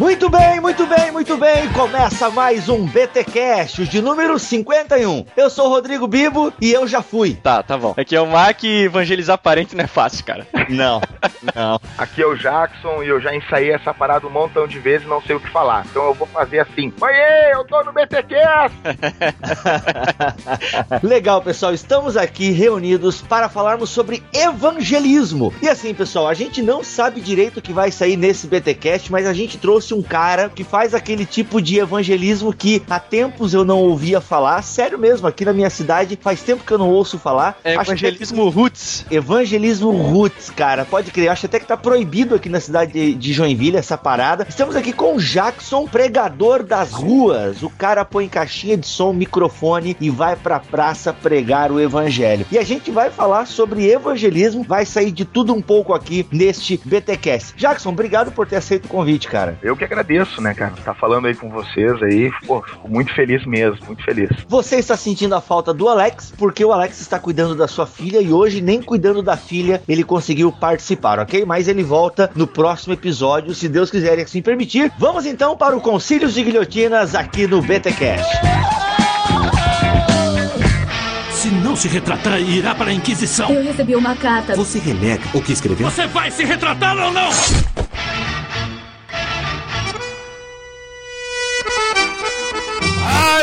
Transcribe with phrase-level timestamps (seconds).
[0.00, 1.68] Muito bem, muito bem, muito bem.
[1.74, 5.26] Começa mais um BTcast de número 51.
[5.36, 7.34] Eu sou o Rodrigo Bibo e eu já fui.
[7.34, 7.94] Tá, tá bom.
[7.96, 10.46] Aqui é o Mac e evangelizar parente não é fácil, cara.
[10.68, 11.00] Não,
[11.54, 11.78] não.
[11.98, 15.10] Aqui é o Jackson e eu já ensaiei essa parada um montão de vezes e
[15.10, 15.84] não sei o que falar.
[15.90, 16.92] Então eu vou fazer assim.
[17.00, 18.76] Oiê, eu tô no BTcast!
[21.02, 21.74] Legal, pessoal.
[21.74, 25.52] Estamos aqui reunidos para falarmos sobre evangelismo.
[25.60, 29.26] E assim, pessoal, a gente não sabe direito o que vai sair nesse BTcast, mas
[29.26, 33.64] a gente trouxe um cara que faz aquele tipo de evangelismo que há tempos eu
[33.64, 34.62] não ouvia falar.
[34.62, 37.58] Sério mesmo, aqui na minha cidade faz tempo que eu não ouço falar.
[37.64, 39.06] É evangelismo roots.
[39.10, 40.84] Evangelismo roots, cara.
[40.84, 41.28] Pode crer.
[41.28, 44.46] Acho até que tá proibido aqui na cidade de, de Joinville essa parada.
[44.48, 47.62] Estamos aqui com o Jackson, pregador das ruas.
[47.62, 52.46] O cara põe caixinha de som, microfone e vai pra praça pregar o evangelho.
[52.50, 56.80] E a gente vai falar sobre evangelismo, vai sair de tudo um pouco aqui neste
[56.84, 57.54] BTcast.
[57.56, 59.58] Jackson, obrigado por ter aceito o convite, cara.
[59.62, 60.72] Eu que agradeço, né, cara?
[60.84, 62.30] Tá falando aí com vocês aí.
[62.46, 64.30] Pô, fico muito feliz mesmo, muito feliz.
[64.48, 68.20] Você está sentindo a falta do Alex, porque o Alex está cuidando da sua filha
[68.20, 71.44] e hoje, nem cuidando da filha, ele conseguiu participar, ok?
[71.44, 74.92] Mas ele volta no próximo episódio, se Deus quiser e assim permitir.
[74.98, 78.40] Vamos então para o Concílios de Guilhotinas aqui no BTCast.
[81.30, 83.50] Se não se retratar, irá para a Inquisição.
[83.50, 84.54] Eu recebi uma carta.
[84.54, 85.90] Você renega o que escreveu?
[85.90, 87.30] Você vai se retratar ou não?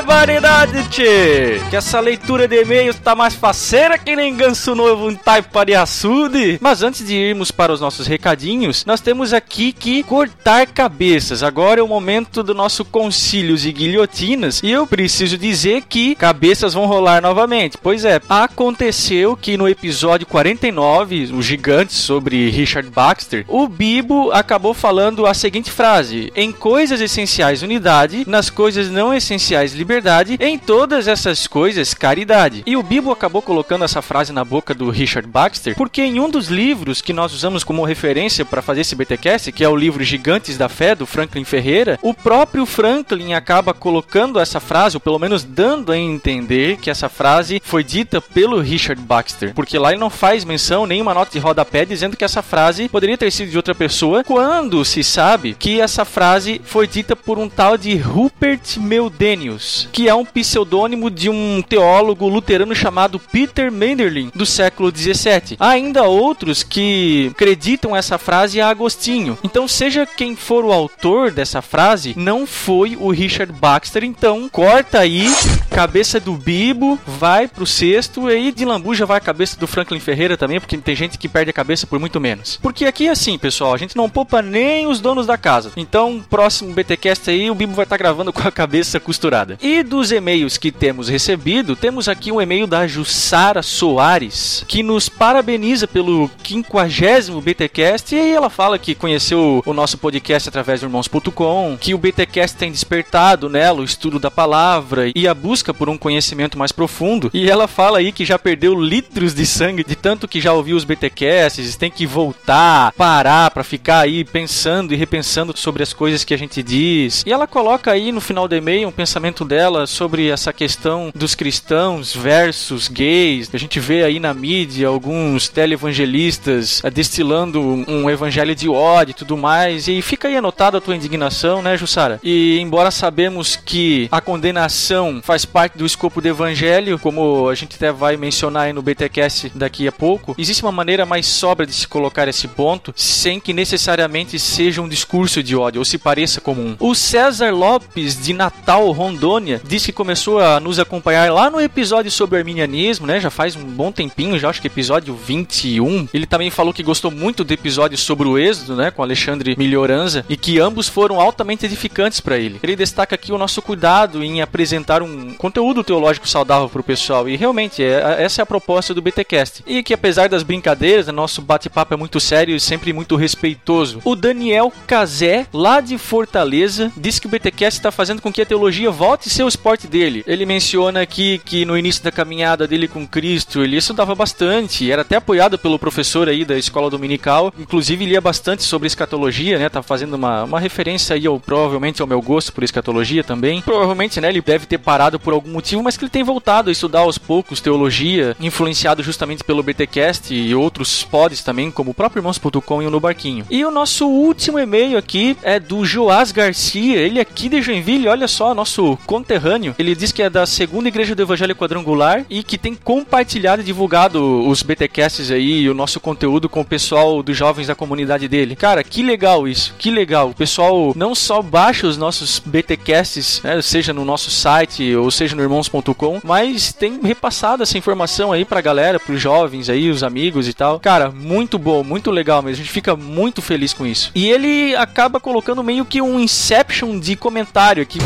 [0.09, 1.61] Ai, variedade, tchê!
[1.69, 5.75] Que essa leitura de e-mails tá mais faceira que nem ganso novo em taipa de
[5.75, 6.57] açude.
[6.59, 11.43] Mas antes de irmos para os nossos recadinhos, nós temos aqui que cortar cabeças.
[11.43, 14.61] Agora é o momento do nosso concílios e guilhotinas.
[14.63, 17.77] E eu preciso dizer que cabeças vão rolar novamente.
[17.77, 24.73] Pois é, aconteceu que no episódio 49, o gigante sobre Richard Baxter, o Bibo acabou
[24.73, 29.98] falando a seguinte frase: Em coisas essenciais, unidade, nas coisas não essenciais, liberdade,
[30.39, 32.63] em todas essas coisas, caridade.
[32.65, 36.29] E o Bibo acabou colocando essa frase na boca do Richard Baxter, porque em um
[36.29, 40.03] dos livros que nós usamos como referência para fazer esse BTcast, que é o livro
[40.03, 45.19] Gigantes da Fé, do Franklin Ferreira, o próprio Franklin acaba colocando essa frase, ou pelo
[45.19, 49.99] menos dando a entender que essa frase foi dita pelo Richard Baxter, porque lá ele
[49.99, 53.57] não faz menção, nenhuma nota de rodapé dizendo que essa frase poderia ter sido de
[53.57, 58.79] outra pessoa, quando se sabe que essa frase foi dita por um tal de Rupert
[58.79, 65.57] Meldenius, que é um pseudônimo de um teólogo luterano chamado Peter Manderlin, do século 17.
[65.59, 69.37] Há ainda outros que acreditam essa frase a Agostinho.
[69.43, 74.03] Então, seja quem for o autor dessa frase, não foi o Richard Baxter.
[74.03, 75.27] Então, corta aí,
[75.69, 79.99] cabeça do Bibo, vai pro sexto, e aí de lambuja vai a cabeça do Franklin
[79.99, 82.57] Ferreira também, porque tem gente que perde a cabeça por muito menos.
[82.61, 85.71] Porque aqui é assim, pessoal, a gente não poupa nem os donos da casa.
[85.77, 89.57] Então, próximo BTcast aí, o Bibo vai estar gravando com a cabeça costurada.
[89.61, 95.07] E dos e-mails que temos recebido, temos aqui um e-mail da Jussara Soares, que nos
[95.07, 101.77] parabeniza pelo 50 BTcast, e ela fala que conheceu o nosso podcast através do irmãos.com,
[101.79, 105.97] que o BTcast tem despertado nela o estudo da palavra e a busca por um
[105.97, 107.29] conhecimento mais profundo.
[107.33, 110.75] E ela fala aí que já perdeu litros de sangue de tanto que já ouviu
[110.75, 116.23] os BTcasts, tem que voltar, parar para ficar aí pensando e repensando sobre as coisas
[116.23, 117.23] que a gente diz.
[117.25, 121.35] E ela coloca aí no final do e-mail um pensamento dela sobre essa questão dos
[121.35, 123.49] cristãos versus gays.
[123.53, 129.15] A gente vê aí na mídia alguns televangelistas eh, destilando um evangelho de ódio e
[129.15, 129.87] tudo mais.
[129.87, 132.19] E fica aí anotada a tua indignação, né, Jussara?
[132.23, 137.75] E embora sabemos que a condenação faz parte do escopo do evangelho, como a gente
[137.75, 141.73] até vai mencionar aí no BTcast daqui a pouco, existe uma maneira mais sóbria de
[141.73, 146.39] se colocar esse ponto, sem que necessariamente seja um discurso de ódio ou se pareça
[146.39, 146.75] comum.
[146.79, 152.11] O César Lopes de Natal, Rondônia, disse que começou a nos acompanhar lá no episódio
[152.11, 153.19] sobre o arminianismo, né?
[153.19, 156.07] Já faz um bom tempinho, já acho que episódio 21.
[156.13, 160.25] Ele também falou que gostou muito do episódio sobre o Êxodo, né, com Alexandre Melhoranza,
[160.29, 162.59] e que ambos foram altamente edificantes para ele.
[162.61, 167.27] Ele destaca aqui o nosso cuidado em apresentar um conteúdo teológico saudável para o pessoal,
[167.27, 169.63] e realmente é, essa é a proposta do BTcast.
[169.65, 174.01] E que apesar das brincadeiras, nosso bate-papo é muito sério e sempre muito respeitoso.
[174.03, 178.45] O Daniel Cazé, lá de Fortaleza, disse que o BTcast está fazendo com que a
[178.45, 180.23] teologia volte seus Deus porte dele.
[180.27, 185.01] Ele menciona aqui que no início da caminhada dele com Cristo, ele estudava bastante, era
[185.01, 189.67] até apoiado pelo professor aí da escola dominical, inclusive lia bastante sobre escatologia, né?
[189.67, 193.61] Tá fazendo uma, uma referência aí ao, provavelmente ao meu gosto por escatologia também.
[193.61, 196.71] Provavelmente, né, ele deve ter parado por algum motivo, mas que ele tem voltado a
[196.71, 202.19] estudar aos poucos teologia, influenciado justamente pelo BTcast e outros pods também, como o próprio
[202.19, 203.45] irmãos.com e o No Barquinho.
[203.49, 208.07] E o nosso último e-mail aqui é do Joás Garcia, ele é aqui de Joinville,
[208.07, 208.97] olha só, nosso
[209.29, 209.75] conterrâneo.
[209.77, 213.65] Ele diz que é da segunda igreja do Evangelho Quadrangular e que tem compartilhado e
[213.65, 218.27] divulgado os BTcasts aí e o nosso conteúdo com o pessoal dos jovens da comunidade
[218.27, 218.55] dele.
[218.55, 220.29] Cara, que legal isso, que legal.
[220.29, 225.35] O pessoal não só baixa os nossos BTcasts, né, seja no nosso site ou seja
[225.35, 230.47] no irmãos.com, mas tem repassado essa informação aí pra galera, pros jovens aí, os amigos
[230.47, 230.79] e tal.
[230.79, 232.55] Cara, muito bom, muito legal mesmo.
[232.55, 234.11] A gente fica muito feliz com isso.
[234.15, 237.99] E ele acaba colocando meio que um inception de comentário aqui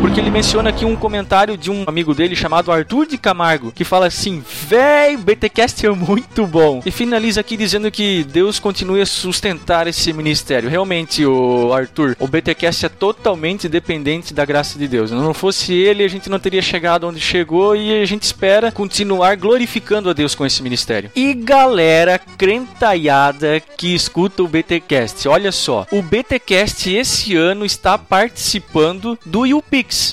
[0.00, 3.84] porque ele menciona aqui um comentário de um amigo dele chamado Arthur de Camargo, que
[3.84, 6.80] fala assim: Véi, BTcast é muito bom.
[6.84, 10.70] E finaliza aqui dizendo que Deus continue a sustentar esse ministério.
[10.70, 15.10] Realmente, o Arthur, o BTcast é totalmente dependente da graça de Deus.
[15.10, 18.70] Se não fosse ele, a gente não teria chegado onde chegou e a gente espera
[18.70, 21.10] continuar glorificando a Deus com esse ministério.
[21.16, 29.18] E galera crentaiada que escuta o BTcast, olha só, o BTcast esse ano está participando
[29.24, 29.46] do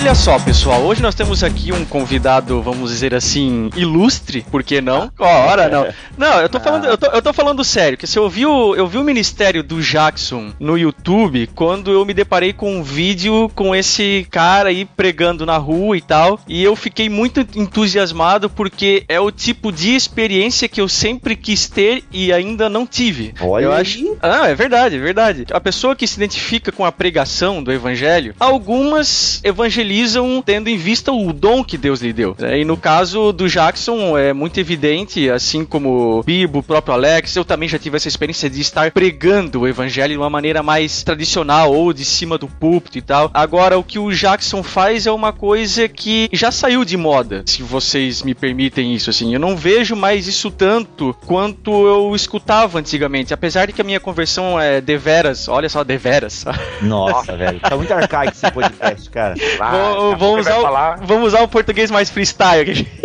[0.00, 4.80] Olha só, pessoal, hoje nós temos aqui um convidado, vamos dizer assim, ilustre, por que
[4.80, 5.10] não?
[5.18, 5.88] Ora, não.
[6.16, 8.74] Não, eu tô falando, eu tô, eu tô falando sério, que se eu vi o,
[8.74, 13.48] eu vi o ministério do Jackson no YouTube quando eu me deparei com um vídeo
[13.54, 19.04] com esse cara aí pregando na rua e tal, e eu fiquei muito entusiasmado porque
[19.08, 23.32] é o tipo de experiência que eu sempre quis ter e ainda não tive.
[23.40, 23.82] Olha eu aí.
[23.82, 24.16] acho.
[24.20, 25.46] Ah, é verdade, é verdade.
[25.52, 29.40] A pessoa que se identifica com a pregação do evangelho, algumas
[29.88, 32.36] evangelizam tendo em vista o dom que Deus lhe deu.
[32.38, 32.60] né?
[32.60, 37.34] E no caso do Jackson é muito evidente, assim como o Bibo, o próprio Alex,
[37.36, 41.02] eu também já tive essa experiência de estar pregando o evangelho de uma maneira mais
[41.02, 43.30] tradicional ou de cima do púlpito e tal.
[43.32, 47.62] Agora o que o Jackson faz é uma coisa que já saiu de moda, se
[47.62, 49.32] vocês me permitem isso assim.
[49.32, 54.00] Eu não vejo mais isso tanto quanto eu escutava antigamente, apesar de que a minha
[54.00, 56.44] conversão é deveras, olha só, deveras.
[56.82, 57.60] Nossa, velho.
[57.60, 59.34] Tá muito arcaico esse podcast, cara.
[59.60, 60.98] Ah, Vou- vamos, vai usar o, falar.
[61.02, 62.86] vamos usar o português mais freestyle aqui.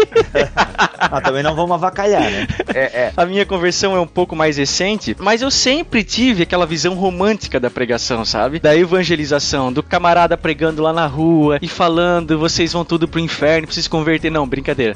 [1.06, 2.48] Ah, também não vamos avacalhar, né?
[2.74, 3.14] É, é.
[3.16, 7.60] A minha conversão é um pouco mais recente, mas eu sempre tive aquela visão romântica
[7.60, 8.58] da pregação, sabe?
[8.60, 13.68] Da evangelização, do camarada pregando lá na rua e falando, vocês vão tudo pro inferno,
[13.68, 14.32] precisa se converter.
[14.32, 14.96] Não, brincadeira.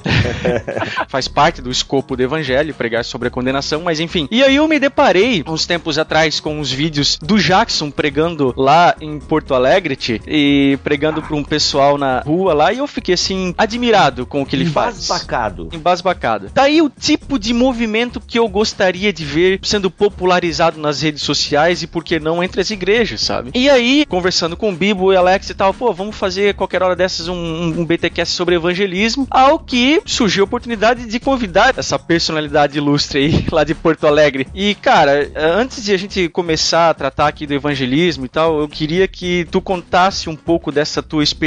[1.09, 4.27] Faz parte do escopo do evangelho, pregar sobre a condenação, mas enfim.
[4.31, 8.95] E aí eu me deparei, uns tempos atrás, com uns vídeos do Jackson pregando lá
[9.01, 11.56] em Porto Alegre e pregando pra um pessoal
[11.97, 14.95] na rua lá, e eu fiquei assim, admirado com o que ele faz.
[14.95, 15.69] Embasbacado.
[15.71, 16.51] Embasbacado.
[16.53, 21.81] Daí o tipo de movimento que eu gostaria de ver sendo popularizado nas redes sociais
[21.83, 23.51] e por que não entre as igrejas, sabe?
[23.53, 26.95] E aí, conversando com o Bibo e Alex e tal, pô, vamos fazer qualquer hora
[26.95, 32.77] dessas um, um BTcast sobre evangelismo, ao que surgiu a oportunidade de convidar essa personalidade
[32.77, 34.47] ilustre aí lá de Porto Alegre.
[34.53, 38.67] E cara, antes de a gente começar a tratar aqui do evangelismo e tal, eu
[38.67, 41.46] queria que tu contasse um pouco dessa tua experiência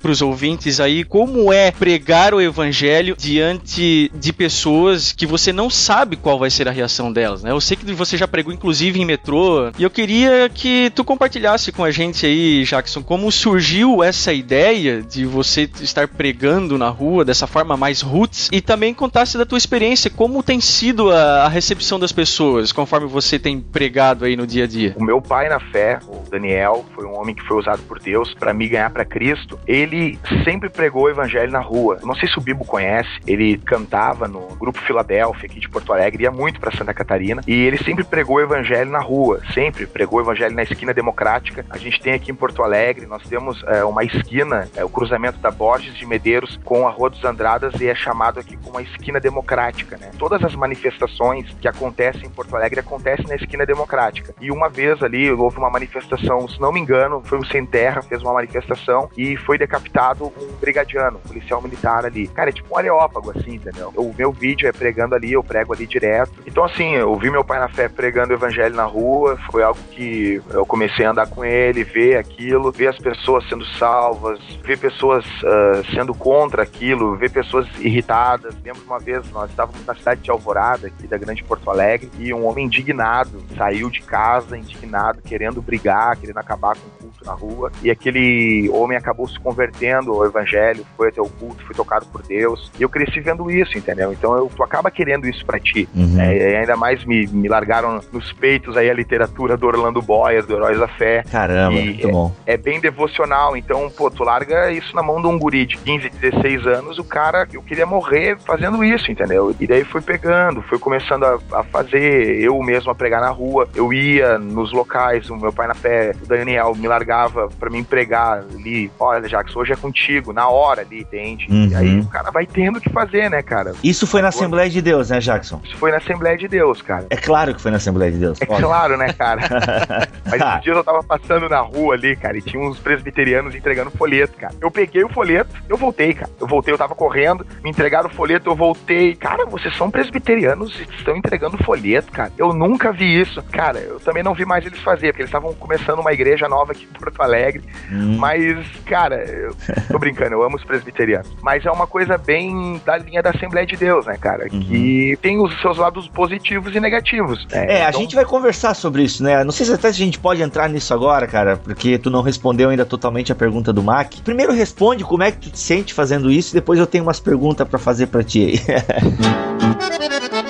[0.00, 6.16] pros ouvintes aí, como é pregar o evangelho diante de pessoas que você não sabe
[6.16, 7.50] qual vai ser a reação delas, né?
[7.50, 11.72] Eu sei que você já pregou inclusive em metrô, e eu queria que tu compartilhasse
[11.72, 17.24] com a gente aí, Jackson, como surgiu essa ideia de você estar pregando na rua
[17.24, 21.48] dessa forma mais roots e também contasse da tua experiência, como tem sido a, a
[21.48, 24.94] recepção das pessoas conforme você tem pregado aí no dia a dia.
[24.96, 28.34] O meu pai na fé, o Daniel, foi um homem que foi usado por Deus
[28.34, 29.39] para me ganhar para Cristo.
[29.66, 31.98] Ele sempre pregou o evangelho na rua.
[32.02, 36.24] Não sei se o Bibo conhece, ele cantava no grupo Filadélfia aqui de Porto Alegre,
[36.24, 40.18] ia muito para Santa Catarina, e ele sempre pregou o evangelho na rua, sempre pregou
[40.18, 41.64] o evangelho na esquina democrática.
[41.70, 45.38] A gente tem aqui em Porto Alegre, nós temos é, uma esquina, é, o cruzamento
[45.38, 48.82] da Borges de Medeiros com a Rua dos Andradas e é chamado aqui como uma
[48.82, 50.10] esquina democrática, né?
[50.18, 54.34] Todas as manifestações que acontecem em Porto Alegre acontecem na esquina democrática.
[54.40, 58.02] E uma vez ali houve uma manifestação, se não me engano, foi o Sem Terra,
[58.02, 62.28] fez uma manifestação e foi decapitado um brigadiano, um policial militar ali.
[62.28, 63.92] Cara, é tipo um areópago, assim, entendeu?
[63.96, 66.32] O meu vídeo é pregando ali, eu prego ali direto.
[66.46, 69.80] Então, assim, eu vi meu pai na fé pregando o evangelho na rua, foi algo
[69.90, 74.78] que eu comecei a andar com ele, ver aquilo, ver as pessoas sendo salvas, ver
[74.78, 78.54] pessoas uh, sendo contra aquilo, ver pessoas irritadas.
[78.64, 82.32] Lembro uma vez, nós estávamos na cidade de Alvorada, aqui da Grande Porto Alegre, e
[82.32, 87.32] um homem indignado saiu de casa, indignado, querendo brigar, querendo acabar com o culto na
[87.32, 92.06] rua, e aquele homem acabou se convertendo ao evangelho, foi até o culto, foi tocado
[92.06, 94.12] por Deus, e eu cresci vendo isso, entendeu?
[94.12, 95.88] Então eu, tu acaba querendo isso para ti.
[95.94, 96.20] Uhum.
[96.20, 100.54] É, ainda mais me, me largaram nos peitos aí a literatura do Orlando Boyer, do
[100.54, 101.22] Heróis da Fé.
[101.30, 102.32] Caramba, muito é, bom.
[102.46, 106.10] É bem devocional, então, pô, tu larga isso na mão de um guri de 15,
[106.10, 109.54] 16 anos, o cara, eu queria morrer fazendo isso, entendeu?
[109.58, 113.68] E daí fui pegando, fui começando a, a fazer, eu mesmo a pregar na rua,
[113.74, 117.82] eu ia nos locais, o meu pai na fé, o Daniel, me largava para me
[117.82, 121.46] pregar ali, olha, Jackson, hoje é contigo, na hora ali, entende?
[121.50, 121.68] Uhum.
[121.68, 123.74] E aí o cara vai tendo que fazer, né, cara?
[123.82, 125.60] Isso foi na Assembleia de Deus, né, Jackson?
[125.64, 127.06] Isso foi na Assembleia de Deus, cara.
[127.10, 128.40] É claro que foi na Assembleia de Deus.
[128.40, 129.42] É claro, né, cara?
[130.26, 133.90] Mas um dia eu tava passando na rua ali, cara, e tinha uns presbiterianos entregando
[133.90, 134.54] folheto, cara.
[134.60, 136.30] Eu peguei o folheto, eu voltei, cara.
[136.40, 139.14] Eu voltei, eu tava correndo, me entregaram o folheto, eu voltei.
[139.14, 142.32] Cara, vocês são presbiterianos e estão entregando folheto, cara.
[142.38, 143.42] Eu nunca vi isso.
[143.50, 146.72] Cara, eu também não vi mais eles fazer, porque eles estavam começando uma igreja nova
[146.72, 147.64] aqui em Porto Alegre.
[147.90, 148.16] Hum.
[148.18, 149.54] Mas, cara, eu
[149.88, 151.30] tô brincando, eu amo os presbiterianos.
[151.42, 154.46] Mas é uma coisa bem da linha da Assembleia de Deus, né, cara?
[154.52, 154.60] Uhum.
[154.60, 157.46] Que tem os seus lados positivos e negativos.
[157.52, 157.88] É, é então...
[157.88, 159.42] a gente vai conversar sobre isso, né?
[159.44, 162.70] Não sei se até a gente pode entrar nisso agora, cara, porque tu não respondeu
[162.70, 164.14] ainda totalmente a pergunta do Mac.
[164.24, 167.66] Primeiro responde como é que tu te sente fazendo isso, depois eu tenho umas perguntas
[167.66, 168.60] para fazer para ti aí.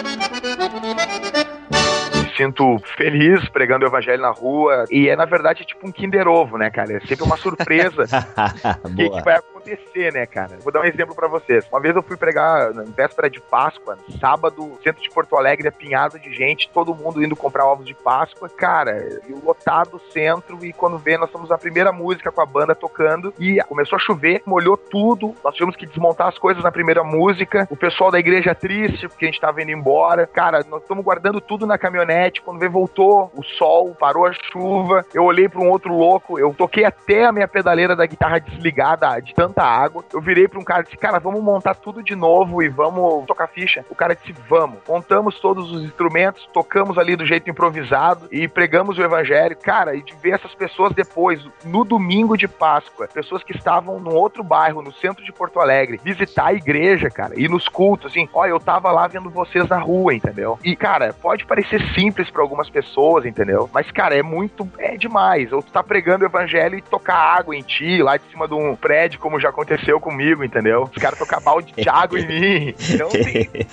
[2.40, 4.86] sinto feliz pregando o evangelho na rua.
[4.90, 6.94] E é, na verdade, tipo um Kinder Ovo, né, cara?
[6.94, 8.04] É sempre uma surpresa
[8.96, 10.56] que, que vai acontecer, né, cara?
[10.62, 11.66] Vou dar um exemplo para vocês.
[11.70, 16.18] Uma vez eu fui pregar na véspera de Páscoa, sábado, centro de Porto Alegre, apinhado
[16.18, 18.48] de gente, todo mundo indo comprar ovos de Páscoa.
[18.48, 22.46] Cara, e o lotado centro, e quando vê, nós estamos na primeira música com a
[22.46, 26.72] banda tocando, e começou a chover, molhou tudo, nós tivemos que desmontar as coisas na
[26.72, 30.26] primeira música, o pessoal da igreja triste, porque a gente tava indo embora.
[30.26, 35.04] Cara, nós estamos guardando tudo na caminhonete, quando veio, voltou o sol, parou a chuva.
[35.14, 39.18] Eu olhei para um outro louco, eu toquei até a minha pedaleira da guitarra desligada
[39.20, 40.04] de tanta água.
[40.12, 43.24] Eu virei para um cara e disse: Cara, vamos montar tudo de novo e vamos
[43.26, 43.84] tocar ficha.
[43.88, 44.78] O cara disse: Vamos.
[44.86, 49.56] Montamos todos os instrumentos, tocamos ali do jeito improvisado e pregamos o evangelho.
[49.56, 54.14] Cara, e de ver essas pessoas depois, no domingo de Páscoa, pessoas que estavam num
[54.14, 58.28] outro bairro, no centro de Porto Alegre, visitar a igreja, cara, e nos cultos, assim,
[58.32, 60.58] ó, eu tava lá vendo vocês na rua, entendeu?
[60.64, 63.68] E, cara, pode parecer simples simples para algumas pessoas, entendeu?
[63.72, 64.68] Mas, cara, é muito.
[64.78, 65.52] É demais.
[65.52, 68.54] Ou tu tá pregando o evangelho e tocar água em ti, lá de cima de
[68.54, 70.84] um prédio, como já aconteceu comigo, entendeu?
[70.84, 72.74] Os caras tocar balde de água em mim.
[72.90, 73.08] Então,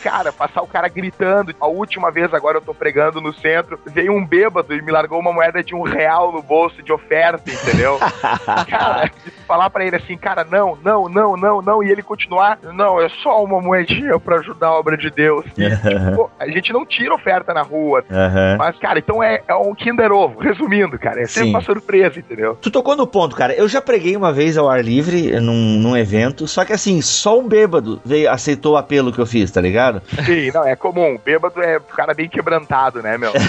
[0.01, 1.53] cara, passar o cara gritando.
[1.59, 5.19] A última vez agora eu tô pregando no centro, veio um bêbado e me largou
[5.19, 7.97] uma moeda de um real no bolso de oferta, entendeu?
[8.69, 9.11] cara
[9.47, 13.07] falar pra ele assim, cara, não, não, não, não, não, e ele continuar, não, é
[13.23, 15.45] só uma moedinha pra ajudar a obra de Deus.
[15.57, 18.03] E, tipo, a gente não tira oferta na rua.
[18.27, 18.57] Aham.
[18.57, 21.21] Mas, cara, então é, é um Kinder Ovo, resumindo, cara.
[21.21, 21.55] É sempre Sim.
[21.55, 22.57] uma surpresa, entendeu?
[22.61, 23.53] Tu tocou no ponto, cara.
[23.53, 27.39] Eu já preguei uma vez ao ar livre num, num evento, só que assim, só
[27.39, 30.01] um bêbado veio, aceitou o apelo que eu fiz, tá ligado?
[30.25, 31.17] Sim, não, é comum.
[31.23, 33.31] Bêbado é cara bem quebrantado, né, meu?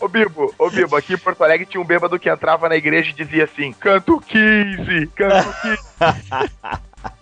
[0.00, 3.10] Ô Bibo, ô Bibo, aqui em Porto Alegre tinha um bêbado que entrava na igreja
[3.10, 5.78] e dizia assim: canto 15, canto 15.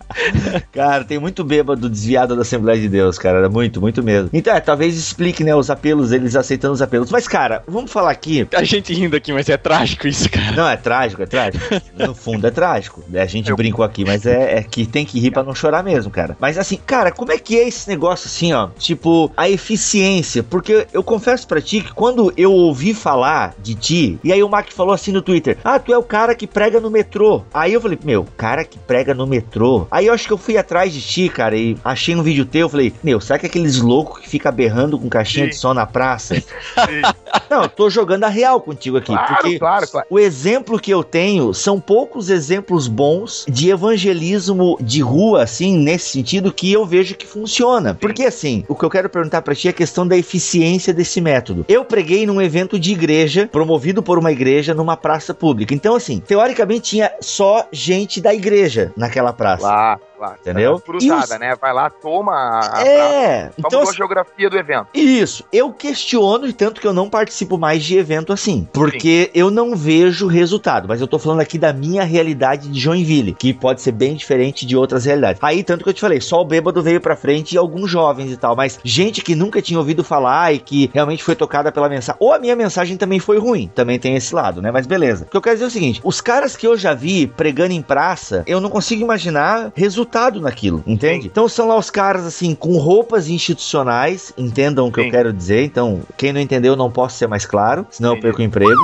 [0.71, 3.49] Cara, tem muito bêbado desviado da Assembleia de Deus, cara.
[3.49, 4.29] Muito, muito mesmo.
[4.33, 7.11] Então, é, talvez explique, né, os apelos, eles aceitando os apelos.
[7.11, 8.47] Mas, cara, vamos falar aqui.
[8.53, 10.51] A gente rindo aqui, mas é trágico isso, cara.
[10.53, 11.63] Não, é trágico, é trágico.
[12.01, 13.03] No fundo é trágico.
[13.13, 16.09] A gente brincou aqui, mas é, é que tem que rir pra não chorar mesmo,
[16.09, 16.35] cara.
[16.39, 18.69] Mas assim, cara, como é que é esse negócio assim, ó?
[18.77, 20.41] Tipo, a eficiência.
[20.41, 24.49] Porque eu confesso pra ti que quando eu ouvi falar de ti, e aí o
[24.49, 27.43] Mac falou assim no Twitter: Ah, tu é o cara que prega no metrô.
[27.53, 29.87] Aí eu falei, meu, cara que prega no metrô.
[29.91, 32.69] Aí eu acho que eu fui atrás de ti, cara, e achei um vídeo teu.
[32.69, 35.51] Falei, meu, será que é aqueles loucos que fica berrando com caixinha Sim.
[35.51, 36.35] de som na praça?
[36.39, 37.01] Sim.
[37.49, 39.13] Não, eu tô jogando a real contigo aqui.
[39.13, 40.07] Claro, porque claro, claro.
[40.09, 46.09] o exemplo que eu tenho são poucos exemplos bons de evangelismo de rua, assim, nesse
[46.09, 47.93] sentido, que eu vejo que funciona.
[47.93, 51.21] Porque, assim, o que eu quero perguntar pra ti é a questão da eficiência desse
[51.21, 51.65] método.
[51.67, 55.73] Eu preguei num evento de igreja, promovido por uma igreja, numa praça pública.
[55.73, 59.90] Então, assim, teoricamente tinha só gente da igreja naquela praça.
[59.91, 60.35] Lá, lá.
[60.39, 60.79] Entendeu?
[60.79, 61.55] Cruzada, os- né?
[61.59, 62.77] Vai lá, toma a.
[62.77, 62.81] a.
[62.87, 64.87] É, Só então a geografia do evento.
[64.93, 69.49] Isso, eu questiono e tanto que eu não participo mais de evento assim, porque eu
[69.51, 73.81] não vejo resultado, mas eu tô falando aqui da minha realidade de Joinville, que pode
[73.81, 75.41] ser bem diferente de outras realidades.
[75.43, 78.31] Aí, tanto que eu te falei, só o bêbado veio pra frente e alguns jovens
[78.31, 81.89] e tal, mas gente que nunca tinha ouvido falar e que realmente foi tocada pela
[81.89, 84.71] mensagem, ou a minha mensagem também foi ruim, também tem esse lado, né?
[84.71, 85.25] Mas beleza.
[85.25, 87.73] O que eu quero dizer é o seguinte, os caras que eu já vi pregando
[87.73, 90.10] em praça, eu não consigo imaginar resultado
[90.41, 91.23] naquilo, entende?
[91.23, 91.27] Sim.
[91.27, 95.11] Então são lá os caras assim com roupas institucionais, entendam o que eu Sim.
[95.11, 95.63] quero dizer.
[95.63, 98.27] Então, quem não entendeu, não posso ser mais claro, senão eu Entendi.
[98.27, 98.81] perco o emprego.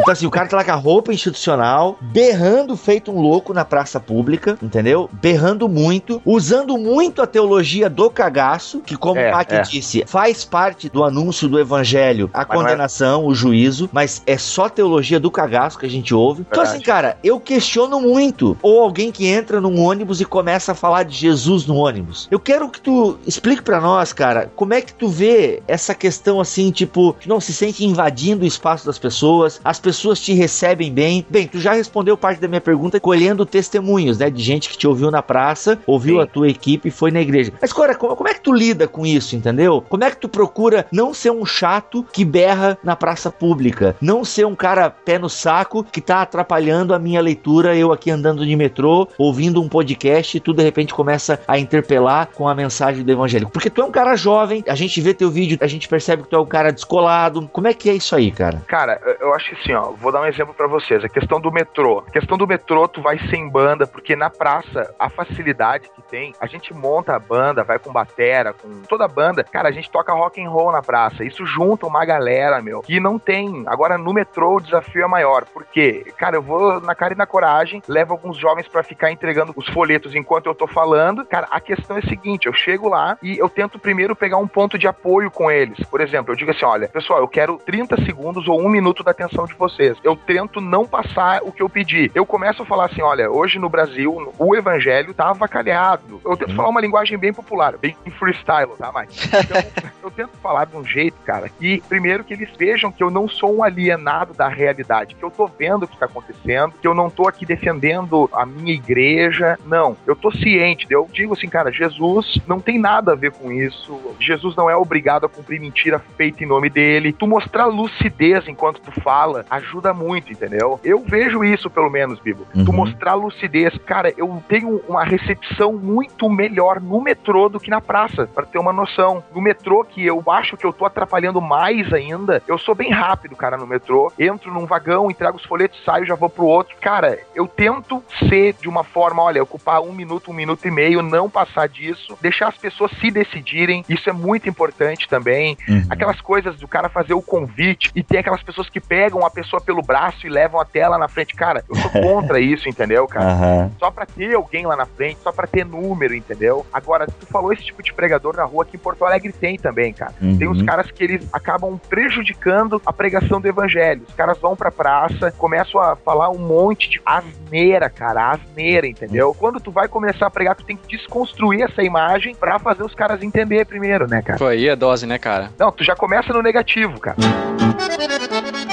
[0.00, 3.64] Então, assim, o cara tá lá com a roupa institucional, berrando feito um louco na
[3.64, 5.08] praça pública, entendeu?
[5.12, 9.60] Berrando muito, usando muito a teologia do cagaço, que, como É, o Mac é.
[9.62, 14.36] disse, faz parte do anúncio do evangelho, a Mas é- condenação, o juízo, mas é
[14.36, 16.40] só teologia do cagaço que a gente ouve.
[16.42, 16.76] Então, Verdade.
[16.76, 18.56] assim, cara, eu questiono muito.
[18.62, 22.26] Ou alguém que entra num ônibus e começa a falar de Jesus no ônibus.
[22.30, 26.40] Eu quero que tu explique pra nós, cara, como é que tu vê essa questão
[26.40, 31.24] assim, tipo, não se sente invadindo o espaço das pessoas, as pessoas te recebem bem.
[31.28, 34.88] Bem, tu já respondeu parte da minha pergunta colhendo testemunhos, né, de gente que te
[34.88, 36.22] ouviu na praça, ouviu Sim.
[36.22, 37.52] a tua equipe e foi na igreja.
[37.60, 39.84] Mas, cara, como, é que tu lida com isso, entendeu?
[39.88, 44.24] Como é que tu procura não ser um chato que berra na praça pública, não
[44.24, 48.46] ser um cara pé no saco que tá atrapalhando a minha leitura, eu aqui andando
[48.46, 53.04] de metrô, ouvindo um podcast e tu de repente começa a interpelar com a mensagem
[53.04, 53.50] do evangelho.
[53.50, 56.28] Porque tu é um cara jovem, a gente vê teu vídeo, a gente percebe que
[56.30, 57.48] tu é um cara descolado.
[57.52, 58.62] Como é que é isso aí, cara?
[58.66, 61.04] Cara, eu- eu acho que assim, ó, vou dar um exemplo pra vocês.
[61.04, 62.04] A questão do metrô.
[62.06, 66.34] A questão do metrô, tu vai sem banda, porque na praça, a facilidade que tem,
[66.40, 69.44] a gente monta a banda, vai com batera, com toda a banda.
[69.44, 71.24] Cara, a gente toca rock and roll na praça.
[71.24, 73.64] Isso junta uma galera, meu, que não tem.
[73.66, 75.44] Agora, no metrô, o desafio é maior.
[75.44, 76.12] Por quê?
[76.16, 79.68] Cara, eu vou na cara e na coragem, levo alguns jovens pra ficar entregando os
[79.68, 81.24] folhetos enquanto eu tô falando.
[81.24, 84.48] Cara, a questão é a seguinte, eu chego lá e eu tento primeiro pegar um
[84.48, 85.84] ponto de apoio com eles.
[85.86, 89.10] Por exemplo, eu digo assim, olha, pessoal, eu quero 30 segundos ou um minuto da
[89.10, 89.63] atenção de vocês.
[90.02, 92.10] Eu tento não passar o que eu pedi.
[92.14, 96.20] Eu começo a falar assim, olha, hoje no Brasil, o evangelho tá avacalhado.
[96.24, 99.28] Eu tento falar uma linguagem bem popular, bem freestyle, tá, Mike?
[99.28, 103.10] Então, eu tento falar de um jeito, cara, que primeiro que eles vejam que eu
[103.10, 106.86] não sou um alienado da realidade, que eu tô vendo o que tá acontecendo, que
[106.86, 109.58] eu não tô aqui defendendo a minha igreja.
[109.66, 110.86] Não, eu tô ciente.
[110.90, 114.00] Eu digo assim, cara, Jesus não tem nada a ver com isso.
[114.18, 117.12] Jesus não é obrigado a cumprir mentira feita em nome dele.
[117.12, 120.80] Tu mostrar lucidez enquanto tu fala ajuda muito, entendeu?
[120.84, 122.46] Eu vejo isso, pelo menos, Bibo.
[122.52, 122.72] Tu Uhum.
[122.76, 123.76] mostrar lucidez.
[123.86, 128.58] Cara, eu tenho uma recepção muito melhor no metrô do que na praça, pra ter
[128.58, 129.22] uma noção.
[129.34, 133.36] No metrô, que eu acho que eu tô atrapalhando mais ainda, eu sou bem rápido,
[133.36, 134.12] cara, no metrô.
[134.18, 136.76] Entro num vagão, entrego os folhetos, saio, já vou pro outro.
[136.80, 141.02] Cara, eu tento ser de uma forma, olha, ocupar um minuto, um minuto e meio,
[141.02, 143.84] não passar disso, deixar as pessoas se decidirem.
[143.88, 145.56] Isso é muito importante também.
[145.90, 149.43] Aquelas coisas do cara fazer o convite e ter aquelas pessoas que pegam a pessoa
[149.44, 151.34] pessoa pelo braço e levam até ela na frente.
[151.34, 153.26] Cara, eu sou contra isso, entendeu, cara?
[153.26, 153.70] Aham.
[153.78, 156.66] Só pra ter alguém lá na frente, só pra ter número, entendeu?
[156.72, 159.92] Agora, tu falou esse tipo de pregador na rua que em Porto Alegre tem também,
[159.92, 160.12] cara.
[160.20, 160.36] Uhum.
[160.36, 164.02] Tem uns caras que eles acabam prejudicando a pregação do evangelho.
[164.08, 169.34] Os caras vão pra praça, começam a falar um monte de asneira, cara, asneira, entendeu?
[169.38, 172.94] Quando tu vai começar a pregar, tu tem que desconstruir essa imagem pra fazer os
[172.94, 174.38] caras entender primeiro, né, cara?
[174.38, 175.50] Pô, aí é dose, né, cara?
[175.58, 177.16] Não, tu já começa no negativo, cara.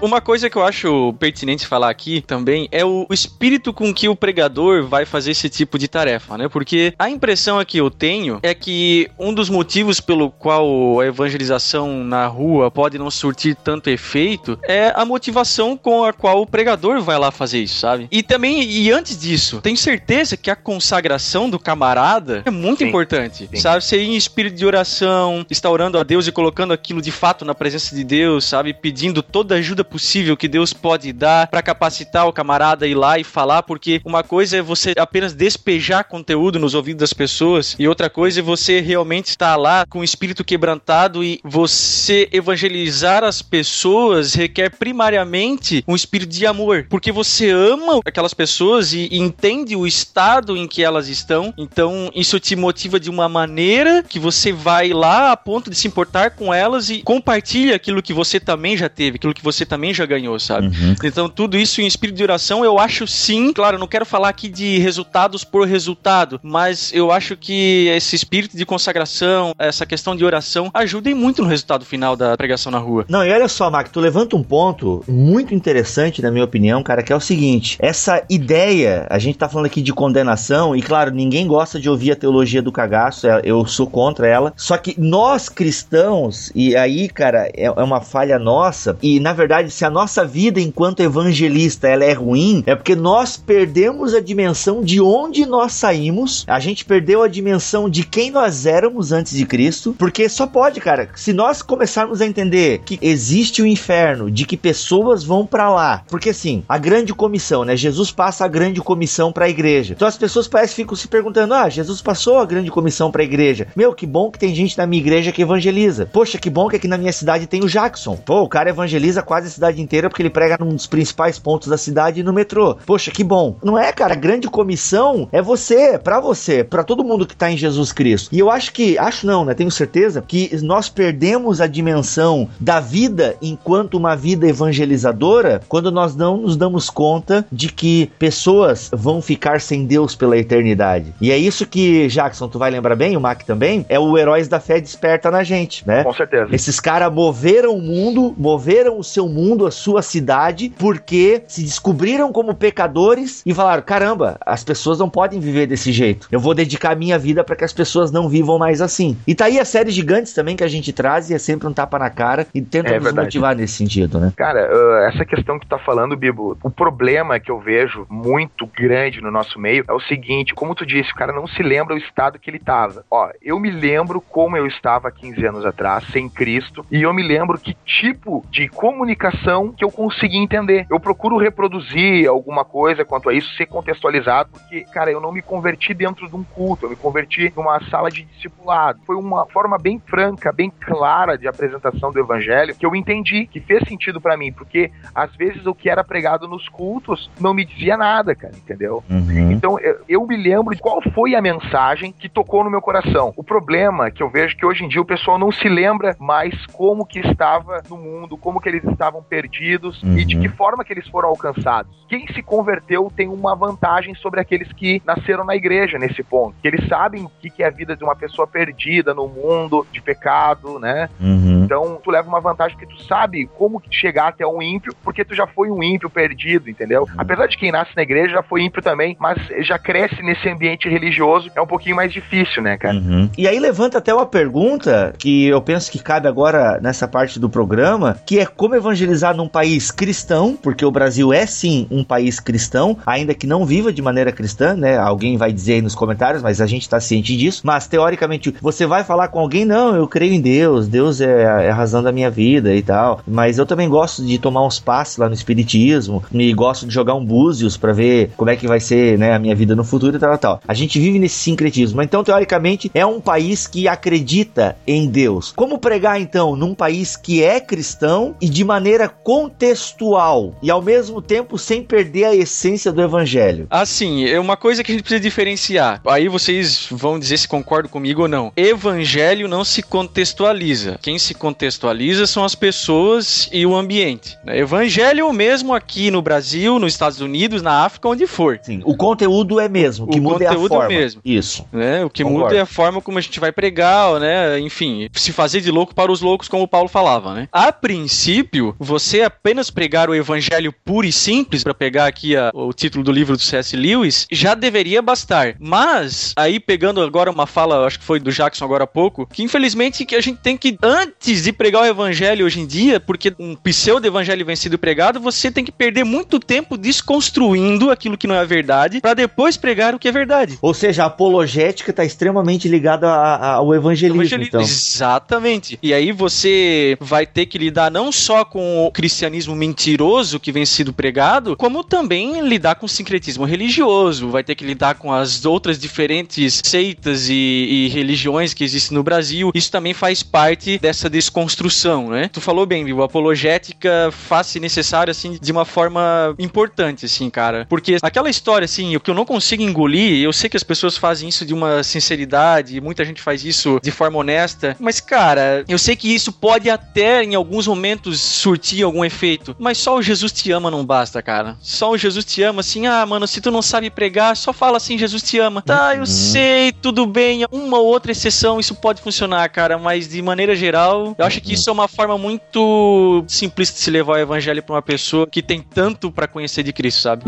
[0.00, 4.14] Uma coisa que eu acho pertinente falar aqui também é o espírito com que o
[4.14, 6.48] pregador vai fazer esse tipo de tarefa, né?
[6.48, 12.04] Porque a impressão que eu tenho é que um dos motivos pelo qual a evangelização
[12.04, 17.00] na rua pode não surtir tanto efeito é a motivação com a qual o pregador
[17.00, 18.06] vai lá fazer isso, sabe?
[18.12, 22.88] E também, e antes disso, tenho certeza que a consagração do camarada é muito Sim.
[22.88, 23.56] importante, Sim.
[23.56, 23.82] sabe?
[23.82, 27.56] Ser em espírito de oração, está orando a Deus e colocando aquilo de fato na
[27.56, 28.72] presença de Deus, sabe?
[28.72, 29.95] Pedindo toda a ajuda possível
[30.36, 34.22] que Deus pode dar pra capacitar o camarada a ir lá e falar, porque uma
[34.22, 38.80] coisa é você apenas despejar conteúdo nos ouvidos das pessoas e outra coisa é você
[38.80, 45.94] realmente estar lá com o espírito quebrantado e você evangelizar as pessoas requer primariamente um
[45.94, 51.08] espírito de amor, porque você ama aquelas pessoas e entende o estado em que elas
[51.08, 55.76] estão, então isso te motiva de uma maneira que você vai lá a ponto de
[55.76, 59.66] se importar com elas e compartilha aquilo que você também já teve, aquilo que você
[59.66, 60.68] também já ganhou, sabe?
[60.68, 60.94] Uhum.
[61.04, 63.52] Então, tudo isso em espírito de oração, eu acho sim.
[63.52, 68.56] Claro, não quero falar aqui de resultados por resultado, mas eu acho que esse espírito
[68.56, 73.04] de consagração, essa questão de oração, ajudem muito no resultado final da pregação na rua.
[73.08, 77.02] Não, e olha só, Mac, tu levanta um ponto muito interessante, na minha opinião, cara,
[77.02, 81.10] que é o seguinte: essa ideia, a gente tá falando aqui de condenação, e claro,
[81.10, 84.52] ninguém gosta de ouvir a teologia do cagaço, é- eu sou contra ela.
[84.56, 89.65] Só que nós cristãos, e aí, cara, é, é uma falha nossa, e na verdade,
[89.70, 94.82] se a nossa vida enquanto evangelista ela é ruim, é porque nós perdemos a dimensão
[94.82, 99.46] de onde nós saímos, a gente perdeu a dimensão de quem nós éramos antes de
[99.46, 104.44] Cristo, porque só pode, cara, se nós começarmos a entender que existe o inferno, de
[104.44, 107.76] que pessoas vão pra lá, porque assim, a grande comissão, né?
[107.76, 109.94] Jesus passa a grande comissão pra igreja.
[109.94, 113.24] Então as pessoas parecem que ficam se perguntando: "Ah, Jesus passou a grande comissão pra
[113.24, 113.68] igreja.
[113.76, 116.06] Meu, que bom que tem gente na minha igreja que evangeliza.
[116.06, 118.16] Poxa, que bom que aqui na minha cidade tem o Jackson.
[118.16, 121.68] Pô, o cara evangeliza quase a cidade inteira porque ele prega num dos principais pontos
[121.68, 122.76] da cidade e no metrô.
[122.86, 123.56] Poxa, que bom.
[123.62, 127.50] Não é, cara, a grande comissão é você, pra você, pra todo mundo que tá
[127.50, 128.28] em Jesus Cristo.
[128.32, 129.54] E eu acho que, acho não, né?
[129.54, 136.14] Tenho certeza que nós perdemos a dimensão da vida enquanto uma vida evangelizadora quando nós
[136.14, 141.14] não nos damos conta de que pessoas vão ficar sem Deus pela eternidade.
[141.20, 144.48] E é isso que, Jackson, tu vai lembrar bem, o Mac também, é o Heróis
[144.48, 146.04] da Fé desperta na gente, né?
[146.04, 146.54] Com certeza.
[146.54, 152.32] Esses caras moveram o mundo, moveram o seu mundo, a sua cidade, porque se descobriram
[152.32, 156.28] como pecadores e falaram: caramba, as pessoas não podem viver desse jeito.
[156.30, 159.16] Eu vou dedicar a minha vida para que as pessoas não vivam mais assim.
[159.26, 161.72] E tá aí as séries gigantes também que a gente traz e é sempre um
[161.72, 164.32] tapa na cara e tenta É nos motivar nesse sentido, né?
[164.36, 168.66] Cara, ah, essa questão que tu tá falando, Bibo, o problema que eu vejo muito
[168.66, 171.94] grande no nosso meio é o seguinte, como tu disse, o cara não se lembra
[171.94, 173.04] o estado que ele tava.
[173.10, 177.12] Ó, eu me lembro como eu estava há 15 anos atrás, sem Cristo, e eu
[177.12, 179.35] me lembro que tipo de comunicação
[179.76, 180.86] que eu consegui entender.
[180.90, 185.42] Eu procuro reproduzir alguma coisa quanto a isso, ser contextualizado, porque, cara, eu não me
[185.42, 189.00] converti dentro de um culto, eu me converti numa sala de discipulado.
[189.06, 193.60] Foi uma forma bem franca, bem clara de apresentação do evangelho que eu entendi, que
[193.60, 197.64] fez sentido pra mim, porque às vezes o que era pregado nos cultos não me
[197.64, 199.02] dizia nada, cara, entendeu?
[199.08, 199.50] Uhum.
[199.50, 203.32] Então eu, eu me lembro de qual foi a mensagem que tocou no meu coração.
[203.36, 206.16] O problema que eu vejo é que hoje em dia o pessoal não se lembra
[206.18, 210.42] mais como que estava no mundo, como que eles estavam perdidos e de Uhum.
[210.42, 211.90] que forma que eles foram alcançados.
[212.08, 216.68] Quem se converteu tem uma vantagem sobre aqueles que nasceram na igreja nesse ponto, que
[216.68, 220.00] eles sabem o que que é a vida de uma pessoa perdida no mundo de
[220.00, 221.08] pecado, né?
[221.20, 221.64] Uhum.
[221.64, 225.24] Então, tu leva uma vantagem porque tu sabe como que chegar até um ímpio, porque
[225.24, 227.06] tu já foi um ímpio perdido, entendeu?
[227.18, 230.88] Apesar de quem nasce na igreja já foi ímpio também, mas já cresce nesse ambiente
[230.88, 232.94] religioso, é um pouquinho mais difícil, né, cara?
[232.96, 233.28] Uhum.
[233.36, 237.48] E aí levanta até uma pergunta que eu penso que cabe agora nessa parte do
[237.50, 242.40] programa, que é como evangelizar num país cristão, porque o Brasil é sim um país
[242.40, 244.96] cristão, ainda que não viva de maneira cristã, né?
[244.96, 247.62] Alguém vai dizer aí nos comentários, mas a gente tá ciente disso.
[247.64, 251.70] Mas teoricamente, você vai falar com alguém, não, eu creio em Deus, Deus é é
[251.70, 253.20] a razão da minha vida e tal.
[253.26, 257.14] Mas eu também gosto de tomar uns passes lá no espiritismo e gosto de jogar
[257.14, 260.16] um búzios para ver como é que vai ser, né, a minha vida no futuro
[260.16, 260.60] e tal, tal.
[260.66, 262.02] A gente vive nesse sincretismo.
[262.02, 265.52] Então, teoricamente, é um país que acredita em Deus.
[265.54, 271.20] Como pregar então num país que é cristão e de maneira contextual e ao mesmo
[271.20, 273.66] tempo sem perder a essência do evangelho?
[273.70, 276.00] Assim, é uma coisa que a gente precisa diferenciar.
[276.06, 278.52] Aí vocês vão dizer se concordam comigo ou não.
[278.56, 280.98] Evangelho não se contextualiza.
[281.02, 284.36] Quem se contextualiza são as pessoas e o ambiente.
[284.46, 288.58] Evangelho mesmo aqui no Brasil, nos Estados Unidos, na África, onde for.
[288.62, 290.92] Sim, o conteúdo é mesmo, o que o muda é a conteúdo forma.
[290.92, 291.20] é mesmo.
[291.24, 291.64] Isso.
[291.72, 292.04] Né?
[292.04, 292.44] O que Concordo.
[292.46, 294.58] muda é a forma como a gente vai pregar, né?
[294.60, 297.48] Enfim, se fazer de louco para os loucos, como o Paulo falava, né?
[297.52, 302.72] A princípio, você apenas pregar o evangelho puro e simples, para pegar aqui a- o
[302.72, 303.76] título do livro do C.S.
[303.76, 305.56] Lewis, já deveria bastar.
[305.58, 309.42] Mas, aí pegando agora uma fala, acho que foi do Jackson agora há pouco, que
[309.42, 313.34] infelizmente que a gente tem que, antes de pregar o evangelho hoje em dia, porque
[313.38, 318.34] um pseudo-evangelho vem sido pregado, você tem que perder muito tempo desconstruindo aquilo que não
[318.34, 320.58] é verdade, para depois pregar o que é verdade.
[320.62, 324.60] Ou seja, a apologética está extremamente ligada ao evangelismo, Evangelismo, então.
[324.60, 325.78] Exatamente.
[325.82, 330.66] E aí você vai ter que lidar não só com o cristianismo mentiroso que vem
[330.66, 334.28] sido pregado, como também lidar com o sincretismo religioso.
[334.28, 339.02] Vai ter que lidar com as outras diferentes seitas e, e religiões que existem no
[339.02, 339.50] Brasil.
[339.54, 342.28] Isso também faz parte dessa desconstrução, né?
[342.32, 343.02] Tu falou bem, viu?
[343.02, 347.66] A apologética faz-se necessária, assim, de uma forma importante, assim, cara.
[347.68, 350.96] Porque aquela história, assim, o que eu não consigo engolir, eu sei que as pessoas
[350.96, 355.78] fazem isso de uma sinceridade, muita gente faz isso de forma honesta, mas, cara, eu
[355.78, 360.32] sei que isso pode até, em alguns momentos, surtir algum efeito, mas só o Jesus
[360.32, 361.56] te ama não basta, cara.
[361.60, 364.76] Só o Jesus te ama, assim, ah, mano, se tu não sabe pregar, só fala
[364.76, 365.62] assim, Jesus te ama.
[365.62, 370.20] Tá, eu sei, tudo bem, uma ou outra exceção, isso pode funcionar, cara, mas de
[370.22, 374.18] maneira geral, eu acho que isso é uma forma muito simplista de se levar o
[374.18, 377.24] evangelho pra uma pessoa que tem tanto pra conhecer de Cristo, sabe?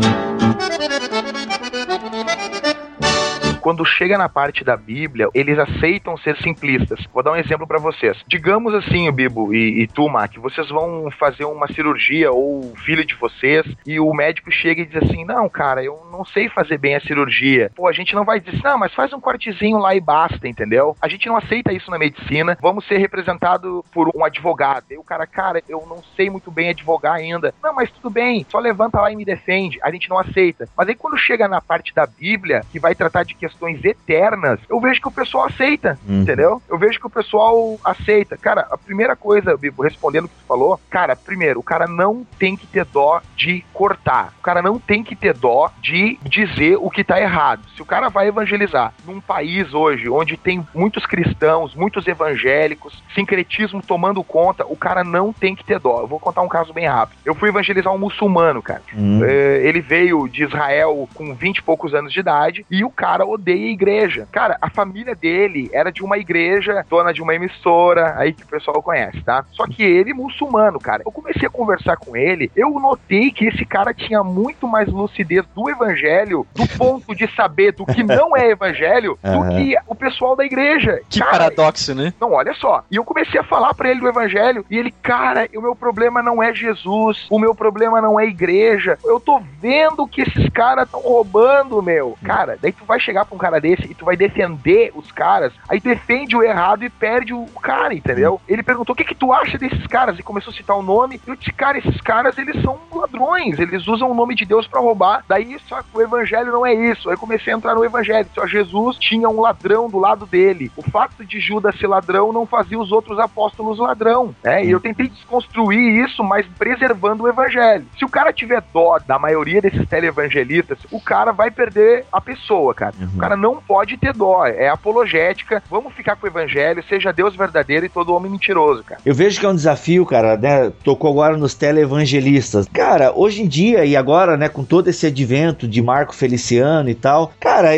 [3.61, 6.99] Quando chega na parte da Bíblia, eles aceitam ser simplistas.
[7.13, 8.17] Vou dar um exemplo pra vocês.
[8.27, 13.05] Digamos assim, Bibo e, e tu, Mac, vocês vão fazer uma cirurgia ou o filho
[13.05, 16.77] de vocês e o médico chega e diz assim: Não, cara, eu não sei fazer
[16.77, 17.71] bem a cirurgia.
[17.75, 20.47] Pô, a gente não vai dizer assim, não, mas faz um cortezinho lá e basta,
[20.47, 20.95] entendeu?
[21.01, 22.57] A gente não aceita isso na medicina.
[22.61, 24.85] Vamos ser representado por um advogado.
[24.91, 27.53] E o cara, cara, eu não sei muito bem advogar ainda.
[27.61, 29.79] Não, mas tudo bem, só levanta lá e me defende.
[29.83, 30.67] A gente não aceita.
[30.77, 34.79] Mas aí quando chega na parte da Bíblia, que vai tratar de questões eternas, eu
[34.79, 36.21] vejo que o pessoal aceita, Uhum.
[36.21, 36.61] entendeu?
[36.69, 38.37] Eu vejo que o pessoal aceita.
[38.37, 42.25] Cara, a primeira coisa, Bibo, respondendo o que tu falou, cara, primeiro, o cara não
[42.37, 44.33] tem que ter dó de cortar.
[44.39, 47.61] O cara não tem que ter dó de dizer o que tá errado.
[47.75, 53.81] Se o cara vai evangelizar num país hoje onde tem muitos cristãos, muitos evangélicos, sincretismo
[53.81, 56.01] tomando conta, o cara não tem que ter dó.
[56.01, 57.17] Eu vou contar um caso bem rápido.
[57.25, 58.81] Eu fui evangelizar um muçulmano, cara.
[58.95, 59.21] Hum.
[59.23, 63.25] É, ele veio de Israel com 20 e poucos anos de idade e o cara
[63.39, 64.27] odeia a igreja.
[64.31, 68.47] Cara, a família dele era de uma igreja, dona de uma emissora, aí que o
[68.47, 69.43] pessoal conhece, tá?
[69.51, 71.03] Só que ele, muçulmano, cara.
[71.05, 75.45] Eu comecei a conversar com ele, eu notei que esse cara tinha muito mais lucidez
[75.55, 79.49] do evangelho, do ponto de saber do que não é evangelho, do Aham.
[79.55, 81.01] que o pessoal da igreja.
[81.09, 82.13] Que Cara, paradoxo, né?
[82.19, 82.83] não, olha só.
[82.91, 84.65] E eu comecei a falar pra ele do evangelho.
[84.69, 87.25] E ele, cara, o meu problema não é Jesus.
[87.29, 88.97] O meu problema não é igreja.
[89.03, 92.17] Eu tô vendo que esses caras estão roubando, meu.
[92.23, 95.53] Cara, daí tu vai chegar pra um cara desse e tu vai defender os caras.
[95.69, 98.41] Aí defende o errado e perde o cara, entendeu?
[98.47, 100.17] Ele perguntou: o que que tu acha desses caras?
[100.17, 101.21] E começou a citar o nome.
[101.25, 103.59] Eu disse, cara, esses caras, eles são ladrões.
[103.59, 105.23] Eles usam o nome de Deus pra roubar.
[105.27, 107.09] Daí, só o evangelho não é isso.
[107.09, 108.27] Aí comecei a entrar no evangelho.
[108.33, 110.71] Só Jesus tinha um ladrão do lado dele.
[110.75, 114.33] O fato de Judas ser ladrão não fazia os outros apóstolos ladrão.
[114.43, 114.65] Né?
[114.65, 117.85] E eu tentei desconstruir isso, mas preservando o evangelho.
[117.97, 122.73] Se o cara tiver dó da maioria desses televangelistas, o cara vai perder a pessoa,
[122.73, 122.95] cara.
[122.99, 123.18] Uhum.
[123.19, 124.45] O cara não pode ter dó.
[124.45, 125.61] É apologética.
[125.69, 126.81] Vamos ficar com o evangelho.
[126.87, 129.01] Seja Deus verdadeiro e todo homem mentiroso, cara.
[129.05, 130.71] Eu vejo que é um desafio, cara, né?
[130.85, 132.65] Tocou agora nos televangelistas.
[132.73, 136.95] Cara, hoje em dia e agora, né, com todo esse advento de Marco Feliciano e
[136.95, 137.75] tal, cara,